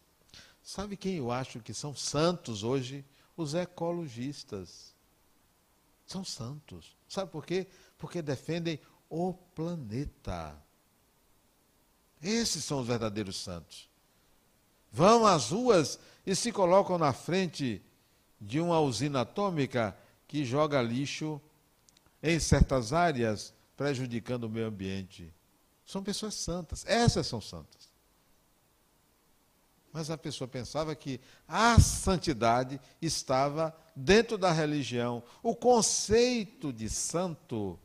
[0.62, 3.04] Sabe quem eu acho que são santos hoje?
[3.36, 4.94] Os ecologistas.
[6.06, 6.96] São santos.
[7.08, 7.66] Sabe por quê?
[7.98, 10.56] Porque defendem o planeta.
[12.22, 13.90] Esses são os verdadeiros santos.
[14.92, 17.82] Vão às ruas e se colocam na frente
[18.40, 21.42] de uma usina atômica que joga lixo
[22.22, 25.34] em certas áreas, prejudicando o meio ambiente.
[25.86, 26.86] São pessoas santas.
[26.86, 27.90] Essas são santas.
[29.92, 35.24] Mas a pessoa pensava que a santidade estava dentro da religião.
[35.42, 37.80] O conceito de santo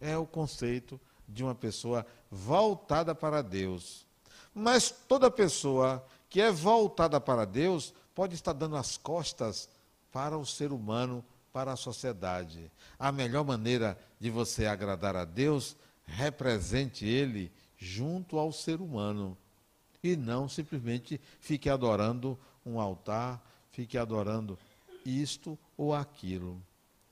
[0.00, 4.04] é o conceito de uma pessoa voltada para Deus.
[4.52, 9.68] Mas toda pessoa que é voltada para Deus pode estar dando as costas
[10.10, 12.70] para o ser humano, para a sociedade.
[12.98, 19.36] A melhor maneira de você agradar a Deus, represente Ele junto ao ser humano.
[20.02, 24.58] E não simplesmente fique adorando um altar, fique adorando
[25.04, 26.60] isto ou aquilo.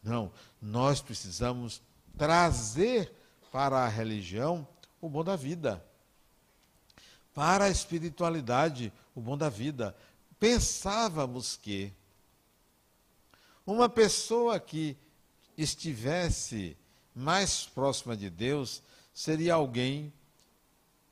[0.03, 1.83] Não, nós precisamos
[2.17, 3.13] trazer
[3.51, 4.67] para a religião
[5.01, 5.85] o bom da vida,
[7.35, 9.97] para a espiritualidade o bom da vida.
[10.39, 11.93] Pensávamos que
[13.69, 14.97] uma pessoa que
[15.55, 16.75] estivesse
[17.15, 20.11] mais próxima de Deus seria alguém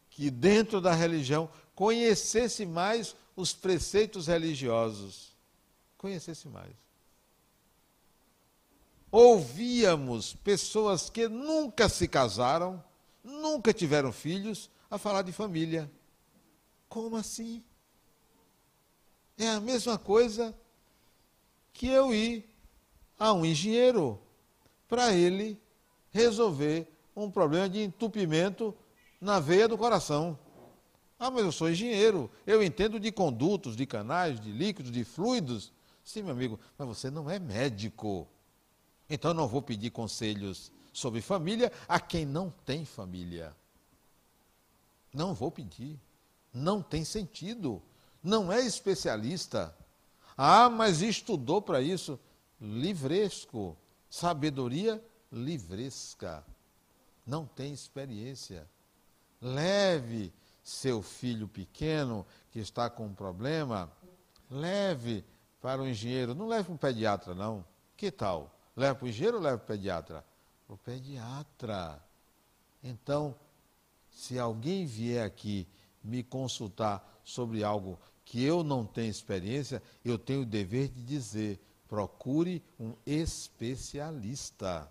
[0.09, 5.37] que, dentro da religião, conhecesse mais os preceitos religiosos.
[5.99, 6.73] Conhecesse mais.
[9.11, 12.83] Ouvíamos pessoas que nunca se casaram,
[13.23, 15.91] nunca tiveram filhos, a falar de família.
[16.89, 17.63] Como assim?
[19.37, 20.57] É a mesma coisa
[21.77, 22.49] que eu ir
[23.19, 24.19] a um engenheiro
[24.89, 25.61] para ele
[26.11, 28.75] resolver um problema de entupimento
[29.21, 30.39] na veia do coração.
[31.19, 35.71] Ah, mas eu sou engenheiro, eu entendo de condutos, de canais, de líquidos, de fluidos.
[36.03, 38.27] Sim, meu amigo, mas você não é médico.
[39.09, 43.55] Então não vou pedir conselhos sobre família a quem não tem família.
[45.13, 46.01] Não vou pedir.
[46.55, 47.83] Não tem sentido.
[48.23, 49.77] Não é especialista.
[50.37, 52.19] Ah, mas estudou para isso.
[52.61, 53.77] Livresco.
[54.09, 56.45] Sabedoria livresca.
[57.27, 58.69] Não tem experiência.
[59.41, 63.91] Leve seu filho pequeno que está com um problema,
[64.51, 65.25] leve
[65.61, 66.35] para o engenheiro.
[66.35, 67.65] Não leve para o pediatra, não.
[67.97, 68.53] Que tal?
[68.75, 70.25] Leva para o engenheiro ou leva para o pediatra?
[70.67, 72.03] Para o pediatra.
[72.83, 73.35] Então,
[74.11, 75.69] se alguém vier aqui
[76.03, 81.59] me consultar sobre algo que eu não tenho experiência, eu tenho o dever de dizer:
[81.89, 84.91] procure um especialista.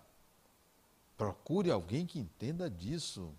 [1.16, 3.30] Procure alguém que entenda disso.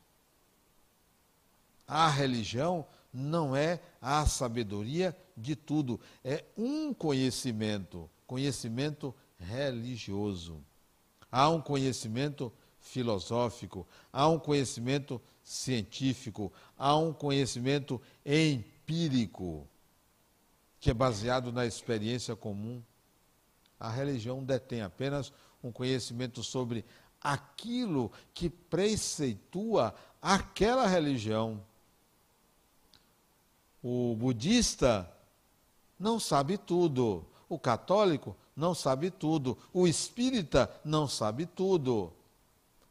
[1.87, 10.63] A religião não é a sabedoria de tudo, é um conhecimento, conhecimento religioso.
[11.31, 19.67] Há um conhecimento filosófico, há um conhecimento científico, há um conhecimento empírico,
[20.79, 22.81] que é baseado na experiência comum.
[23.79, 25.31] A religião detém apenas
[25.63, 26.85] um conhecimento sobre
[27.21, 31.63] aquilo que preceitua aquela religião.
[33.83, 35.09] O budista
[35.99, 39.55] não sabe tudo, o católico não sabe tudo.
[39.71, 42.11] O espírita não sabe tudo.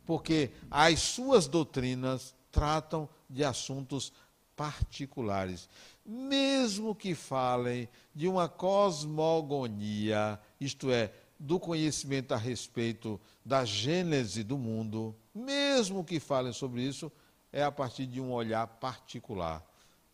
[0.06, 4.12] Porque as suas doutrinas tratam de assuntos
[4.56, 5.68] particulares.
[6.04, 14.56] Mesmo que falem de uma cosmogonia, isto é, do conhecimento a respeito da gênese do
[14.56, 17.12] mundo, mesmo que falem sobre isso,
[17.52, 19.64] é a partir de um olhar particular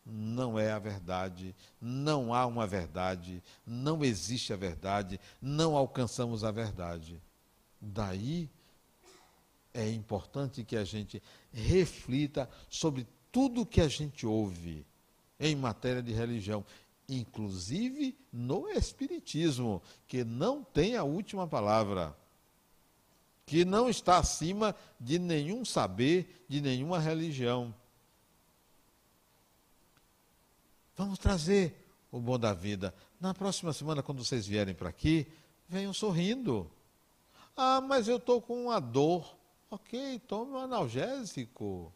[0.04, 6.50] não é a verdade, não há uma verdade, não existe a verdade, não alcançamos a
[6.50, 7.20] verdade.
[7.80, 8.50] Daí
[9.72, 11.22] é importante que a gente
[11.52, 14.86] reflita sobre tudo que a gente ouve
[15.40, 16.64] em matéria de religião,
[17.08, 22.16] inclusive no Espiritismo, que não tem a última palavra,
[23.44, 27.74] que não está acima de nenhum saber, de nenhuma religião.
[30.94, 31.74] Vamos trazer
[32.12, 32.94] o bom da vida.
[33.18, 35.26] Na próxima semana, quando vocês vierem para aqui,
[35.68, 36.70] venham sorrindo.
[37.56, 39.36] Ah, mas eu estou com uma dor.
[39.70, 41.92] Ok, tome um analgésico.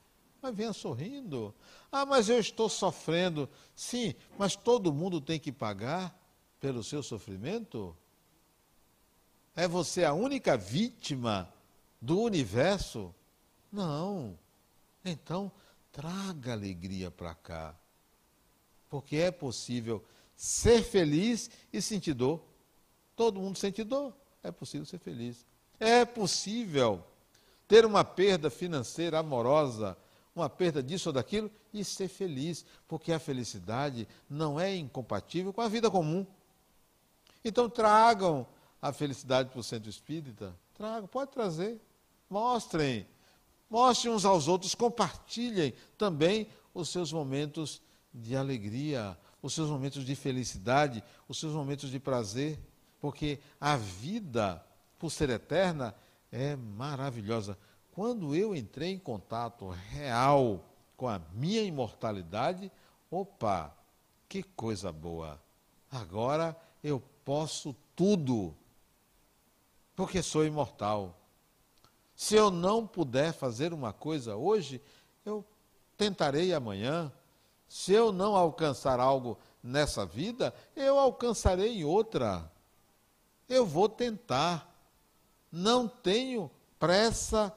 [0.47, 1.53] Mas venha sorrindo.
[1.91, 3.49] Ah, mas eu estou sofrendo.
[3.75, 6.17] Sim, mas todo mundo tem que pagar
[6.61, 7.97] pelo seu sofrimento?
[9.57, 11.53] É você a única vítima
[12.01, 13.13] do universo?
[13.73, 14.39] Não.
[15.05, 15.51] Então,
[15.91, 17.75] traga alegria para cá.
[18.89, 20.05] Porque é possível
[20.37, 22.41] ser feliz e sentir dor.
[23.17, 24.17] Todo mundo sente dor.
[24.45, 25.45] É possível ser feliz.
[25.81, 27.05] É possível
[27.67, 29.99] ter uma perda financeira, amorosa,
[30.37, 35.63] uma perda disso ou daquilo e ser feliz, porque a felicidade não é incompatível com
[35.63, 36.27] a vida comum.
[37.43, 38.47] Então tragam
[38.81, 40.55] a felicidade para o centro espírita.
[40.75, 41.81] Tragam, pode trazer.
[42.29, 43.07] Mostrem.
[43.71, 47.81] Mostrem uns aos outros, compartilhem também os seus momentos
[48.13, 52.59] de alegria, os seus momentos de felicidade, os seus momentos de prazer,
[53.01, 54.65] porque a vida,
[54.99, 55.95] por ser eterna,
[56.31, 57.59] é maravilhosa.
[57.97, 60.63] Quando eu entrei em contato real
[60.99, 62.71] com a minha imortalidade,
[63.11, 63.75] opa,
[64.29, 65.41] que coisa boa!
[65.91, 68.55] Agora eu posso tudo,
[69.95, 71.19] porque sou imortal.
[72.15, 74.79] Se eu não puder fazer uma coisa hoje,
[75.25, 75.43] eu
[75.97, 77.11] tentarei amanhã.
[77.67, 82.53] Se eu não alcançar algo nessa vida, eu alcançarei em outra.
[83.49, 84.71] Eu vou tentar.
[85.51, 87.51] Não tenho pressa,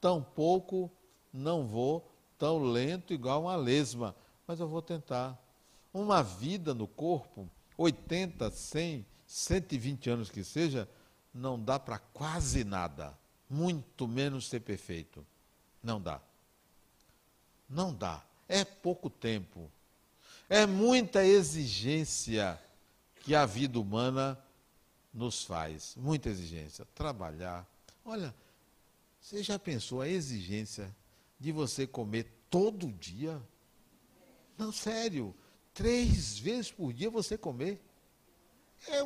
[0.00, 0.90] tampouco
[1.32, 4.14] não vou tão lento igual uma lesma,
[4.46, 5.40] mas eu vou tentar.
[5.92, 10.88] Uma vida no corpo, 80, 100, 120 anos que seja,
[11.32, 13.16] não dá para quase nada,
[13.48, 15.26] muito menos ser perfeito.
[15.82, 16.20] Não dá.
[17.68, 18.22] Não dá.
[18.48, 19.70] É pouco tempo.
[20.48, 22.60] É muita exigência
[23.22, 24.38] que a vida humana
[25.12, 25.94] nos faz.
[25.96, 26.86] Muita exigência.
[26.94, 27.66] Trabalhar.
[28.04, 28.34] Olha,
[29.26, 30.94] você já pensou a exigência
[31.36, 33.42] de você comer todo dia?
[34.56, 35.34] Não, sério.
[35.74, 37.82] Três vezes por dia você comer.
[38.86, 39.02] É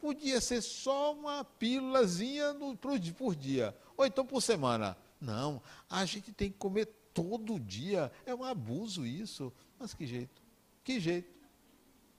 [0.00, 3.76] podia ser só uma pílulazinha no, por dia.
[3.94, 4.96] Ou então por semana.
[5.20, 5.60] Não,
[5.90, 8.10] a gente tem que comer todo dia.
[8.24, 9.52] É um abuso isso.
[9.78, 10.42] Mas que jeito?
[10.82, 11.30] Que jeito?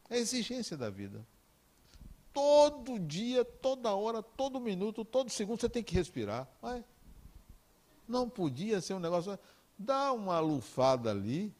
[0.07, 1.25] É a exigência da vida.
[2.31, 6.47] Todo dia, toda hora, todo minuto, todo segundo você tem que respirar.
[6.61, 6.83] Mas
[8.09, 9.37] não podia ser um negócio.
[9.77, 11.53] Dá uma lufada ali.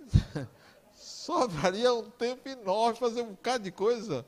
[0.92, 4.26] Sobraria um tempo enorme fazer um bocado de coisa.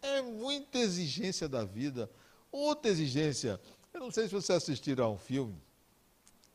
[0.00, 2.10] É muita exigência da vida.
[2.50, 3.60] Outra exigência.
[3.92, 5.60] Eu não sei se você assistiu a um filme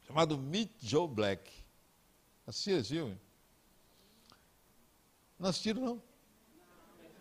[0.07, 1.51] chamado Meet Joe Black.
[2.45, 3.19] Assistiu esse filme?
[5.37, 6.01] Não assistiram, não?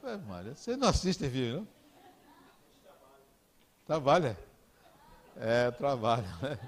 [0.05, 1.69] É, Maria, você não assiste filme, não?
[3.85, 4.39] Trabalha?
[5.39, 6.59] É, trabalha, né?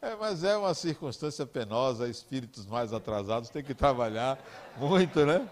[0.00, 4.38] É, mas é uma circunstância penosa, espíritos mais atrasados têm que trabalhar
[4.76, 5.48] muito, né?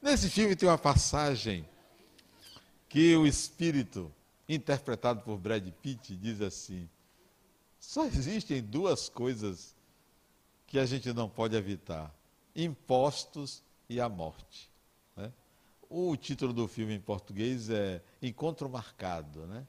[0.00, 1.68] Nesse filme tem uma passagem
[2.88, 4.12] que o espírito
[4.48, 6.88] interpretado por Brad Pitt, diz assim:
[7.78, 9.74] só existem duas coisas
[10.66, 12.14] que a gente não pode evitar:
[12.54, 14.70] impostos e a morte.
[15.90, 19.66] O título do filme em português é Encontro Marcado, né?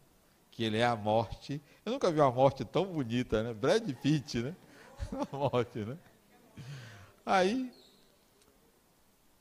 [0.52, 1.62] que ele é a morte.
[1.86, 3.54] Eu nunca vi uma morte tão bonita, né?
[3.54, 4.56] Brad Pitt, né?
[5.32, 5.98] A morte, né?
[7.26, 7.74] Aí,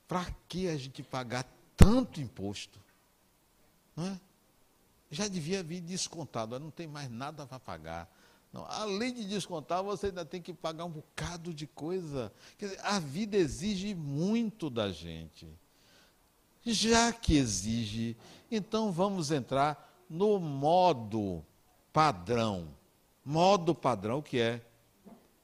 [0.09, 1.45] para que a gente pagar
[1.77, 2.81] tanto imposto?
[3.95, 4.21] Não é?
[5.11, 8.09] já devia vir descontado, não tem mais nada para pagar.
[8.53, 12.33] Não, além de descontar, você ainda tem que pagar um bocado de coisa.
[12.57, 15.49] Quer dizer, a vida exige muito da gente.
[16.65, 18.17] Já que exige,
[18.51, 21.45] então vamos entrar no modo
[21.93, 22.69] padrão.
[23.25, 24.61] Modo padrão que é,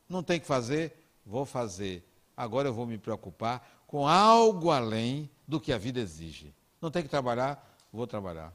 [0.08, 2.04] não tem que fazer, vou fazer.
[2.36, 6.54] Agora eu vou me preocupar com algo além do que a vida exige.
[6.80, 8.52] Não tem que trabalhar, vou trabalhar.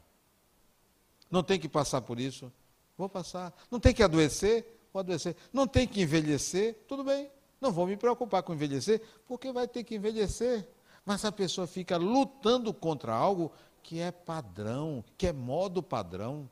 [1.30, 2.52] Não tem que passar por isso?
[2.96, 3.52] Vou passar.
[3.70, 4.66] Não tem que adoecer?
[4.92, 5.34] Vou adoecer.
[5.52, 6.76] Não tem que envelhecer?
[6.86, 7.30] Tudo bem.
[7.60, 10.68] Não vou me preocupar com envelhecer, porque vai ter que envelhecer.
[11.04, 16.48] Mas a pessoa fica lutando contra algo que é padrão, que é modo padrão,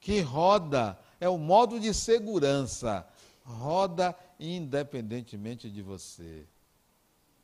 [0.00, 3.06] que roda, é o modo de segurança,
[3.44, 6.46] roda independentemente de você.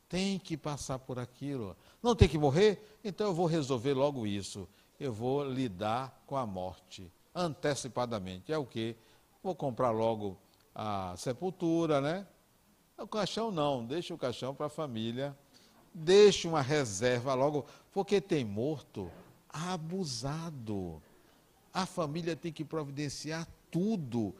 [0.09, 1.75] Tem que passar por aquilo.
[2.01, 2.99] Não tem que morrer?
[3.03, 4.67] Então eu vou resolver logo isso
[4.99, 8.51] eu vou lidar com a morte antecipadamente.
[8.51, 8.95] É o que?
[9.41, 10.37] Vou comprar logo
[10.73, 12.25] a sepultura, né?
[12.97, 15.37] O caixão não, deixa o caixão para a família,
[15.93, 19.11] deixa uma reserva logo, porque tem morto
[19.49, 21.01] abusado.
[21.73, 24.33] A família tem que providenciar tudo,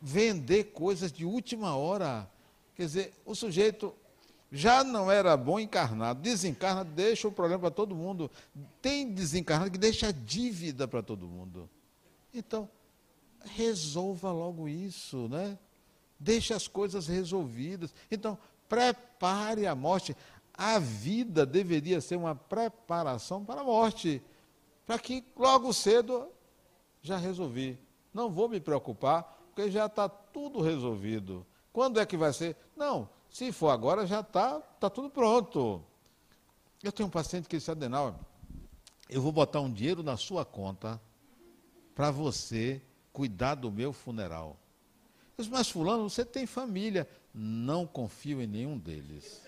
[0.00, 2.28] vender coisas de última hora.
[2.74, 3.94] Quer dizer, o sujeito
[4.50, 8.30] já não era bom encarnado, desencarna, deixa o problema para todo mundo.
[8.80, 11.68] Tem desencarnado que deixa dívida para todo mundo.
[12.32, 12.68] Então,
[13.44, 15.58] resolva logo isso, né?
[16.18, 17.94] Deixe as coisas resolvidas.
[18.10, 18.38] Então,
[18.68, 20.16] prepare a morte.
[20.58, 24.20] A vida deveria ser uma preparação para a morte,
[24.84, 26.28] para que logo cedo
[27.00, 27.78] já resolvi.
[28.12, 29.22] Não vou me preocupar,
[29.54, 31.46] porque já está tudo resolvido.
[31.72, 32.56] Quando é que vai ser?
[32.76, 35.80] Não, se for agora, já está tá tudo pronto.
[36.82, 38.18] Eu tenho um paciente que disse, Adenal,
[39.08, 41.00] eu vou botar um dinheiro na sua conta
[41.94, 42.82] para você
[43.12, 44.56] cuidar do meu funeral.
[45.36, 47.08] Eu disse, mas fulano, você tem família.
[47.32, 49.47] Não confio em nenhum deles.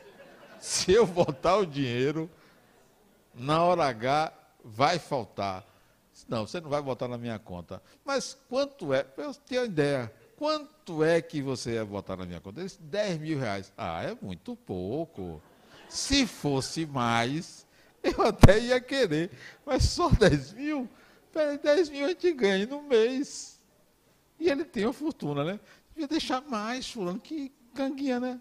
[0.62, 2.30] Se eu botar o dinheiro,
[3.34, 4.32] na hora H
[4.62, 5.64] vai faltar.
[6.28, 7.82] Não, você não vai botar na minha conta.
[8.04, 9.06] Mas quanto é?
[9.16, 10.12] Eu tenho ideia.
[10.36, 12.62] Quanto é que você ia botar na minha conta?
[12.62, 13.72] Disse, 10 mil reais.
[13.76, 15.42] Ah, é muito pouco.
[15.88, 17.66] Se fosse mais,
[18.02, 19.30] eu até ia querer.
[19.64, 20.88] Mas só 10 mil?
[21.62, 23.60] 10 mil a gente ganha no mês.
[24.38, 25.60] E ele tem uma fortuna, né?
[25.90, 28.40] Devia deixar mais, fulano, que ganguinha, né?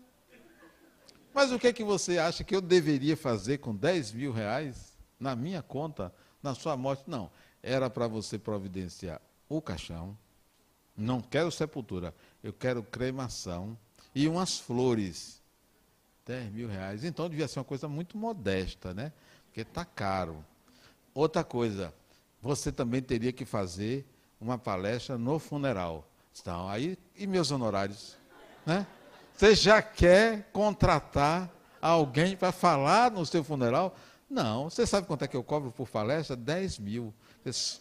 [1.33, 4.97] Mas o que é que você acha que eu deveria fazer com 10 mil reais
[5.19, 7.03] na minha conta, na sua morte?
[7.07, 7.29] Não,
[7.61, 10.17] era para você providenciar o caixão,
[10.95, 12.13] não quero sepultura,
[12.43, 13.77] eu quero cremação
[14.13, 15.39] e umas flores.
[16.25, 17.03] 10 mil reais.
[17.03, 19.11] Então devia ser uma coisa muito modesta, né?
[19.45, 20.45] Porque está caro.
[21.11, 21.91] Outra coisa,
[22.39, 24.05] você também teria que fazer
[24.39, 26.07] uma palestra no funeral.
[26.39, 28.15] Então, aí, e meus honorários?
[28.65, 28.85] Né?
[29.39, 31.49] Você já quer contratar
[31.81, 33.95] alguém para falar no seu funeral?
[34.29, 36.35] Não, você sabe quanto é que eu cobro por palestra?
[36.35, 37.13] 10 mil.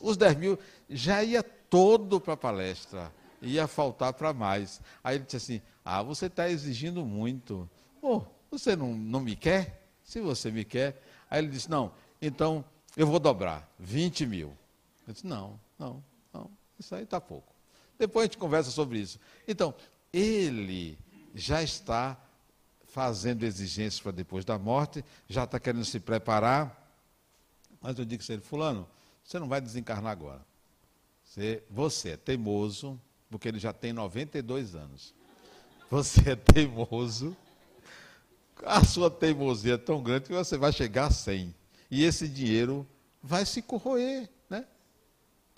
[0.00, 0.56] Os 10 mil
[0.88, 4.80] já ia todo para a palestra, ia faltar para mais.
[5.02, 7.68] Aí ele disse assim: Ah, você está exigindo muito.
[8.00, 9.82] Pô, você não, não me quer?
[10.04, 11.02] Se você me quer.
[11.28, 11.90] Aí ele disse: Não,
[12.22, 12.64] então
[12.96, 14.56] eu vou dobrar, 20 mil.
[15.08, 16.04] Eu disse: Não, não,
[16.78, 17.52] isso aí está pouco.
[17.98, 19.18] Depois a gente conversa sobre isso.
[19.48, 19.74] Então,
[20.12, 20.96] ele
[21.40, 22.16] já está
[22.88, 26.90] fazendo exigências para depois da morte, já está querendo se preparar.
[27.80, 28.88] Mas eu digo a ele, fulano,
[29.22, 30.44] você não vai desencarnar agora.
[31.24, 35.14] Você, você é teimoso, porque ele já tem 92 anos.
[35.90, 37.36] Você é teimoso.
[38.64, 41.54] A sua teimosia é tão grande que você vai chegar a 100.
[41.90, 42.86] E esse dinheiro
[43.22, 44.28] vai se corroer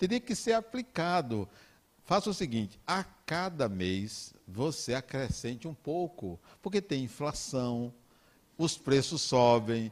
[0.01, 1.47] teria que ser aplicado.
[2.05, 7.93] Faça o seguinte: a cada mês você acrescente um pouco, porque tem inflação,
[8.57, 9.91] os preços sobem,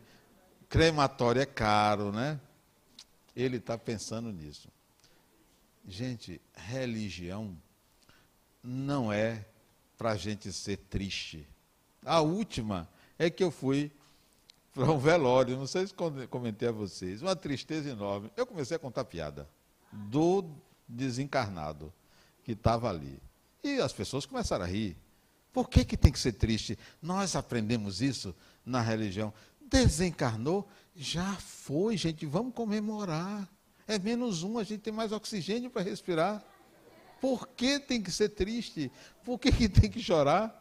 [0.68, 2.39] crematório é caro, né?
[3.36, 4.70] Ele está pensando nisso.
[5.88, 7.57] Gente, religião
[8.62, 9.45] não é
[9.97, 11.47] para a gente ser triste.
[12.05, 12.88] A última
[13.18, 13.91] é que eu fui
[14.74, 15.93] para um velório, não sei se
[16.30, 18.32] comentei a vocês, uma tristeza enorme.
[18.38, 19.49] Eu comecei a contar piada
[19.91, 20.45] do
[20.88, 21.91] desencarnado
[22.43, 23.20] que estava ali.
[23.64, 24.97] E as pessoas começaram a rir.
[25.51, 26.78] Por que, que tem que ser triste?
[27.01, 28.36] Nós aprendemos isso
[28.66, 29.34] na religião.
[29.62, 33.49] Desencarnou, já foi, gente, vamos comemorar.
[33.88, 36.43] É menos um, a gente tem mais oxigênio para respirar.
[37.20, 38.91] Por que tem que ser triste?
[39.24, 40.55] Por que, que tem que chorar?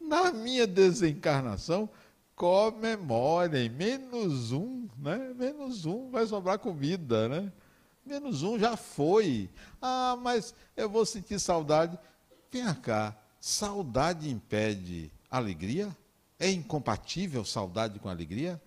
[0.00, 1.88] Na minha desencarnação,
[2.36, 5.34] comemorem, menos um, né?
[5.36, 7.52] Menos um, vai sobrar comida, né?
[8.04, 9.50] Menos um já foi.
[9.80, 11.98] Ah, mas eu vou sentir saudade.
[12.50, 15.94] Vem cá, saudade impede alegria?
[16.38, 18.60] É incompatível saudade com alegria?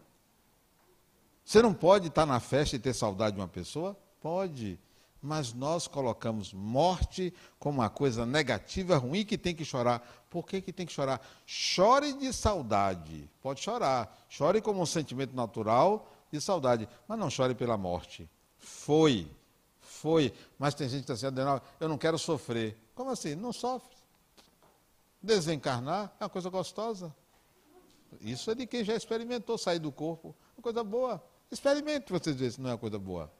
[1.43, 3.97] Você não pode estar na festa e ter saudade de uma pessoa?
[4.21, 4.79] Pode
[5.23, 10.25] mas nós colocamos morte como uma coisa negativa, ruim, que tem que chorar.
[10.29, 11.25] Por que, que tem que chorar?
[11.45, 13.29] Chore de saudade.
[13.41, 14.13] Pode chorar.
[14.27, 18.29] Chore como um sentimento natural de saudade, mas não chore pela morte.
[18.63, 19.29] Foi.
[19.79, 20.33] Foi.
[20.57, 21.35] Mas tem gente que está assim,
[21.79, 22.77] eu não quero sofrer.
[22.95, 23.35] Como assim?
[23.35, 23.95] Não sofre.
[25.21, 27.13] Desencarnar é uma coisa gostosa.
[28.21, 30.35] Isso é de quem já experimentou sair do corpo.
[30.57, 31.23] Uma coisa boa.
[31.51, 33.31] Experimente vocês verem se não é uma coisa boa.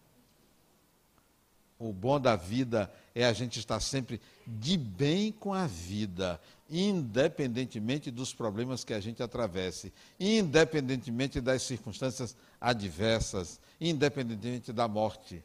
[1.84, 8.10] O bom da vida é a gente estar sempre de bem com a vida, independentemente
[8.10, 15.44] dos problemas que a gente atravesse, independentemente das circunstâncias adversas, independentemente da morte.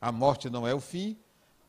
[0.00, 1.18] A morte não é o fim,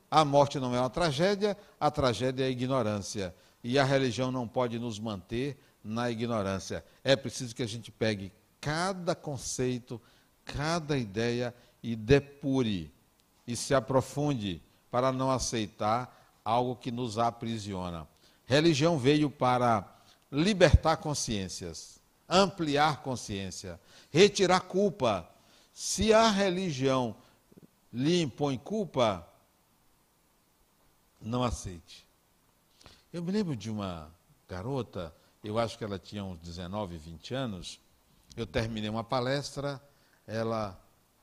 [0.09, 3.35] a morte não é uma tragédia, a tragédia é a ignorância.
[3.61, 6.85] e a religião não pode nos manter na ignorância.
[7.03, 10.01] É preciso que a gente pegue cada conceito,
[10.45, 11.53] cada ideia
[11.83, 12.94] e depure
[13.47, 18.07] e se aprofunde para não aceitar algo que nos aprisiona.
[18.45, 19.87] Religião veio para
[20.31, 23.79] libertar consciências, ampliar consciência,
[24.11, 25.29] retirar culpa.
[25.73, 27.15] Se a religião
[27.91, 29.27] lhe impõe culpa,
[31.19, 32.05] não aceite.
[33.11, 34.11] Eu me lembro de uma
[34.47, 37.79] garota, eu acho que ela tinha uns 19, 20 anos.
[38.35, 39.81] Eu terminei uma palestra,
[40.27, 40.79] ela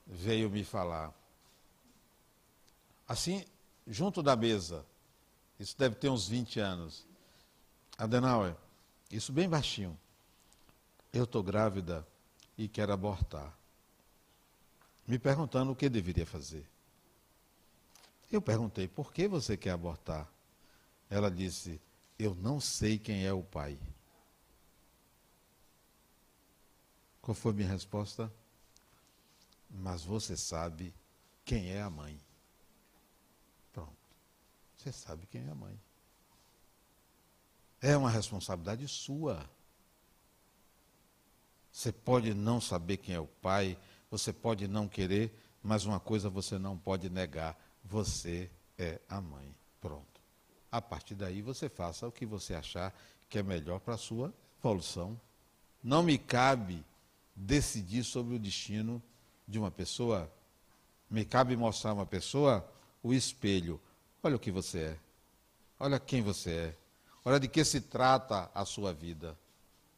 [0.07, 1.13] veio me falar.
[3.13, 3.45] Assim,
[3.87, 4.87] junto da mesa,
[5.61, 7.07] isso deve ter uns 20 anos.
[7.99, 8.57] Adenauer,
[9.11, 10.01] isso bem baixinho.
[11.13, 12.09] Eu estou grávida
[12.57, 13.55] e quero abortar.
[15.07, 16.67] Me perguntando o que deveria fazer.
[18.31, 20.27] Eu perguntei, por que você quer abortar?
[21.11, 21.79] Ela disse,
[22.19, 23.79] eu não sei quem é o pai.
[27.21, 28.33] Qual foi minha resposta?
[29.69, 30.95] Mas você sabe
[31.45, 32.19] quem é a mãe.
[34.83, 35.79] Você sabe quem é a mãe.
[37.81, 39.49] É uma responsabilidade sua.
[41.71, 43.79] Você pode não saber quem é o pai,
[44.11, 49.55] você pode não querer, mas uma coisa você não pode negar: você é a mãe.
[49.81, 50.21] Pronto.
[50.71, 52.93] A partir daí você faça o que você achar
[53.29, 55.19] que é melhor para a sua evolução.
[55.81, 56.85] Não me cabe
[57.37, 59.01] decidir sobre o destino
[59.47, 60.29] de uma pessoa.
[61.09, 62.69] Me cabe mostrar a uma pessoa
[63.01, 63.81] o espelho.
[64.23, 64.97] Olha o que você é.
[65.81, 66.77] Olha quem você é.
[67.25, 69.37] Olha de que se trata a sua vida.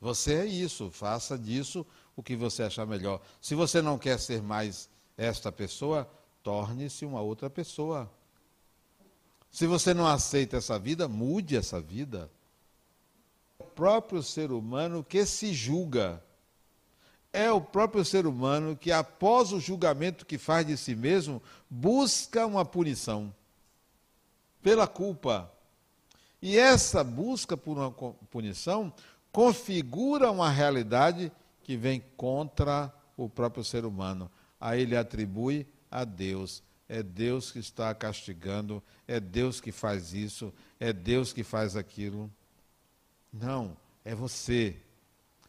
[0.00, 3.20] Você é isso, faça disso o que você achar melhor.
[3.40, 6.08] Se você não quer ser mais esta pessoa,
[6.42, 8.10] torne-se uma outra pessoa.
[9.50, 12.30] Se você não aceita essa vida, mude essa vida.
[13.58, 16.22] O próprio ser humano que se julga.
[17.32, 22.46] É o próprio ser humano que, após o julgamento que faz de si mesmo, busca
[22.46, 23.34] uma punição
[24.64, 25.52] pela culpa.
[26.40, 27.90] E essa busca por uma
[28.30, 28.92] punição
[29.30, 31.30] configura uma realidade
[31.62, 34.30] que vem contra o próprio ser humano.
[34.58, 36.62] A ele atribui a Deus.
[36.88, 42.30] É Deus que está castigando, é Deus que faz isso, é Deus que faz aquilo.
[43.32, 44.76] Não, é você.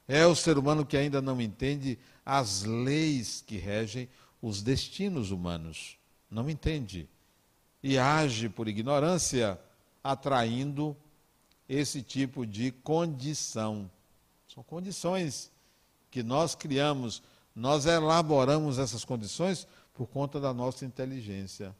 [0.08, 4.10] É o ser humano que ainda não entende as leis que regem
[4.42, 5.98] os destinos humanos.
[6.30, 7.08] Não entende.
[7.88, 9.60] E age por ignorância
[10.04, 10.98] atraindo
[11.70, 13.92] esse tipo de condição.
[14.52, 15.52] São condições
[16.10, 17.22] que nós criamos,
[17.56, 21.76] nós elaboramos essas condições por conta da nossa inteligência.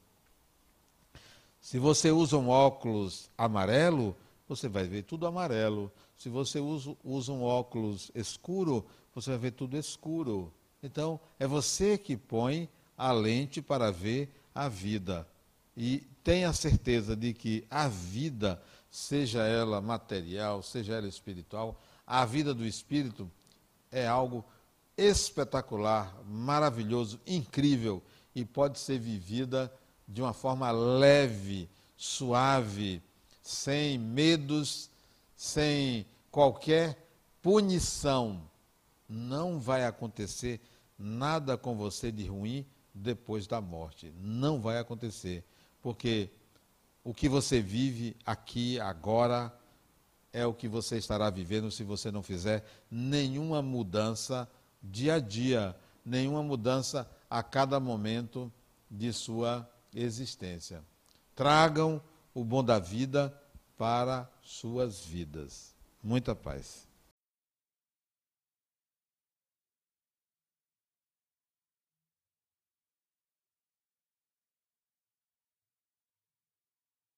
[1.60, 4.16] Se você usa um óculos amarelo,
[4.48, 5.92] você vai ver tudo amarelo.
[6.20, 10.54] Se você usa, usa um óculos escuro, você vai ver tudo escuro.
[10.84, 15.28] Então, é você que põe a lente para ver a vida.
[15.76, 22.54] E tenha certeza de que a vida, seja ela material, seja ela espiritual, a vida
[22.54, 23.30] do espírito
[23.92, 24.46] é algo
[24.98, 28.02] espetacular, maravilhoso, incrível
[28.34, 29.72] e pode ser vivida
[30.08, 33.02] de uma forma leve, suave,
[33.42, 34.90] sem medos,
[35.36, 36.98] sem qualquer
[37.42, 38.42] punição.
[39.08, 40.62] Não vai acontecer
[40.98, 44.14] nada com você de ruim depois da morte.
[44.20, 45.44] Não vai acontecer
[45.86, 46.32] porque
[47.04, 49.56] o que você vive aqui, agora,
[50.34, 54.50] é o que você estará vivendo se você não fizer nenhuma mudança
[54.82, 58.52] dia a dia, nenhuma mudança a cada momento
[58.90, 60.84] de sua existência.
[61.36, 62.02] Tragam
[62.34, 63.32] o bom da vida
[63.78, 65.76] para suas vidas.
[66.02, 66.85] Muita paz.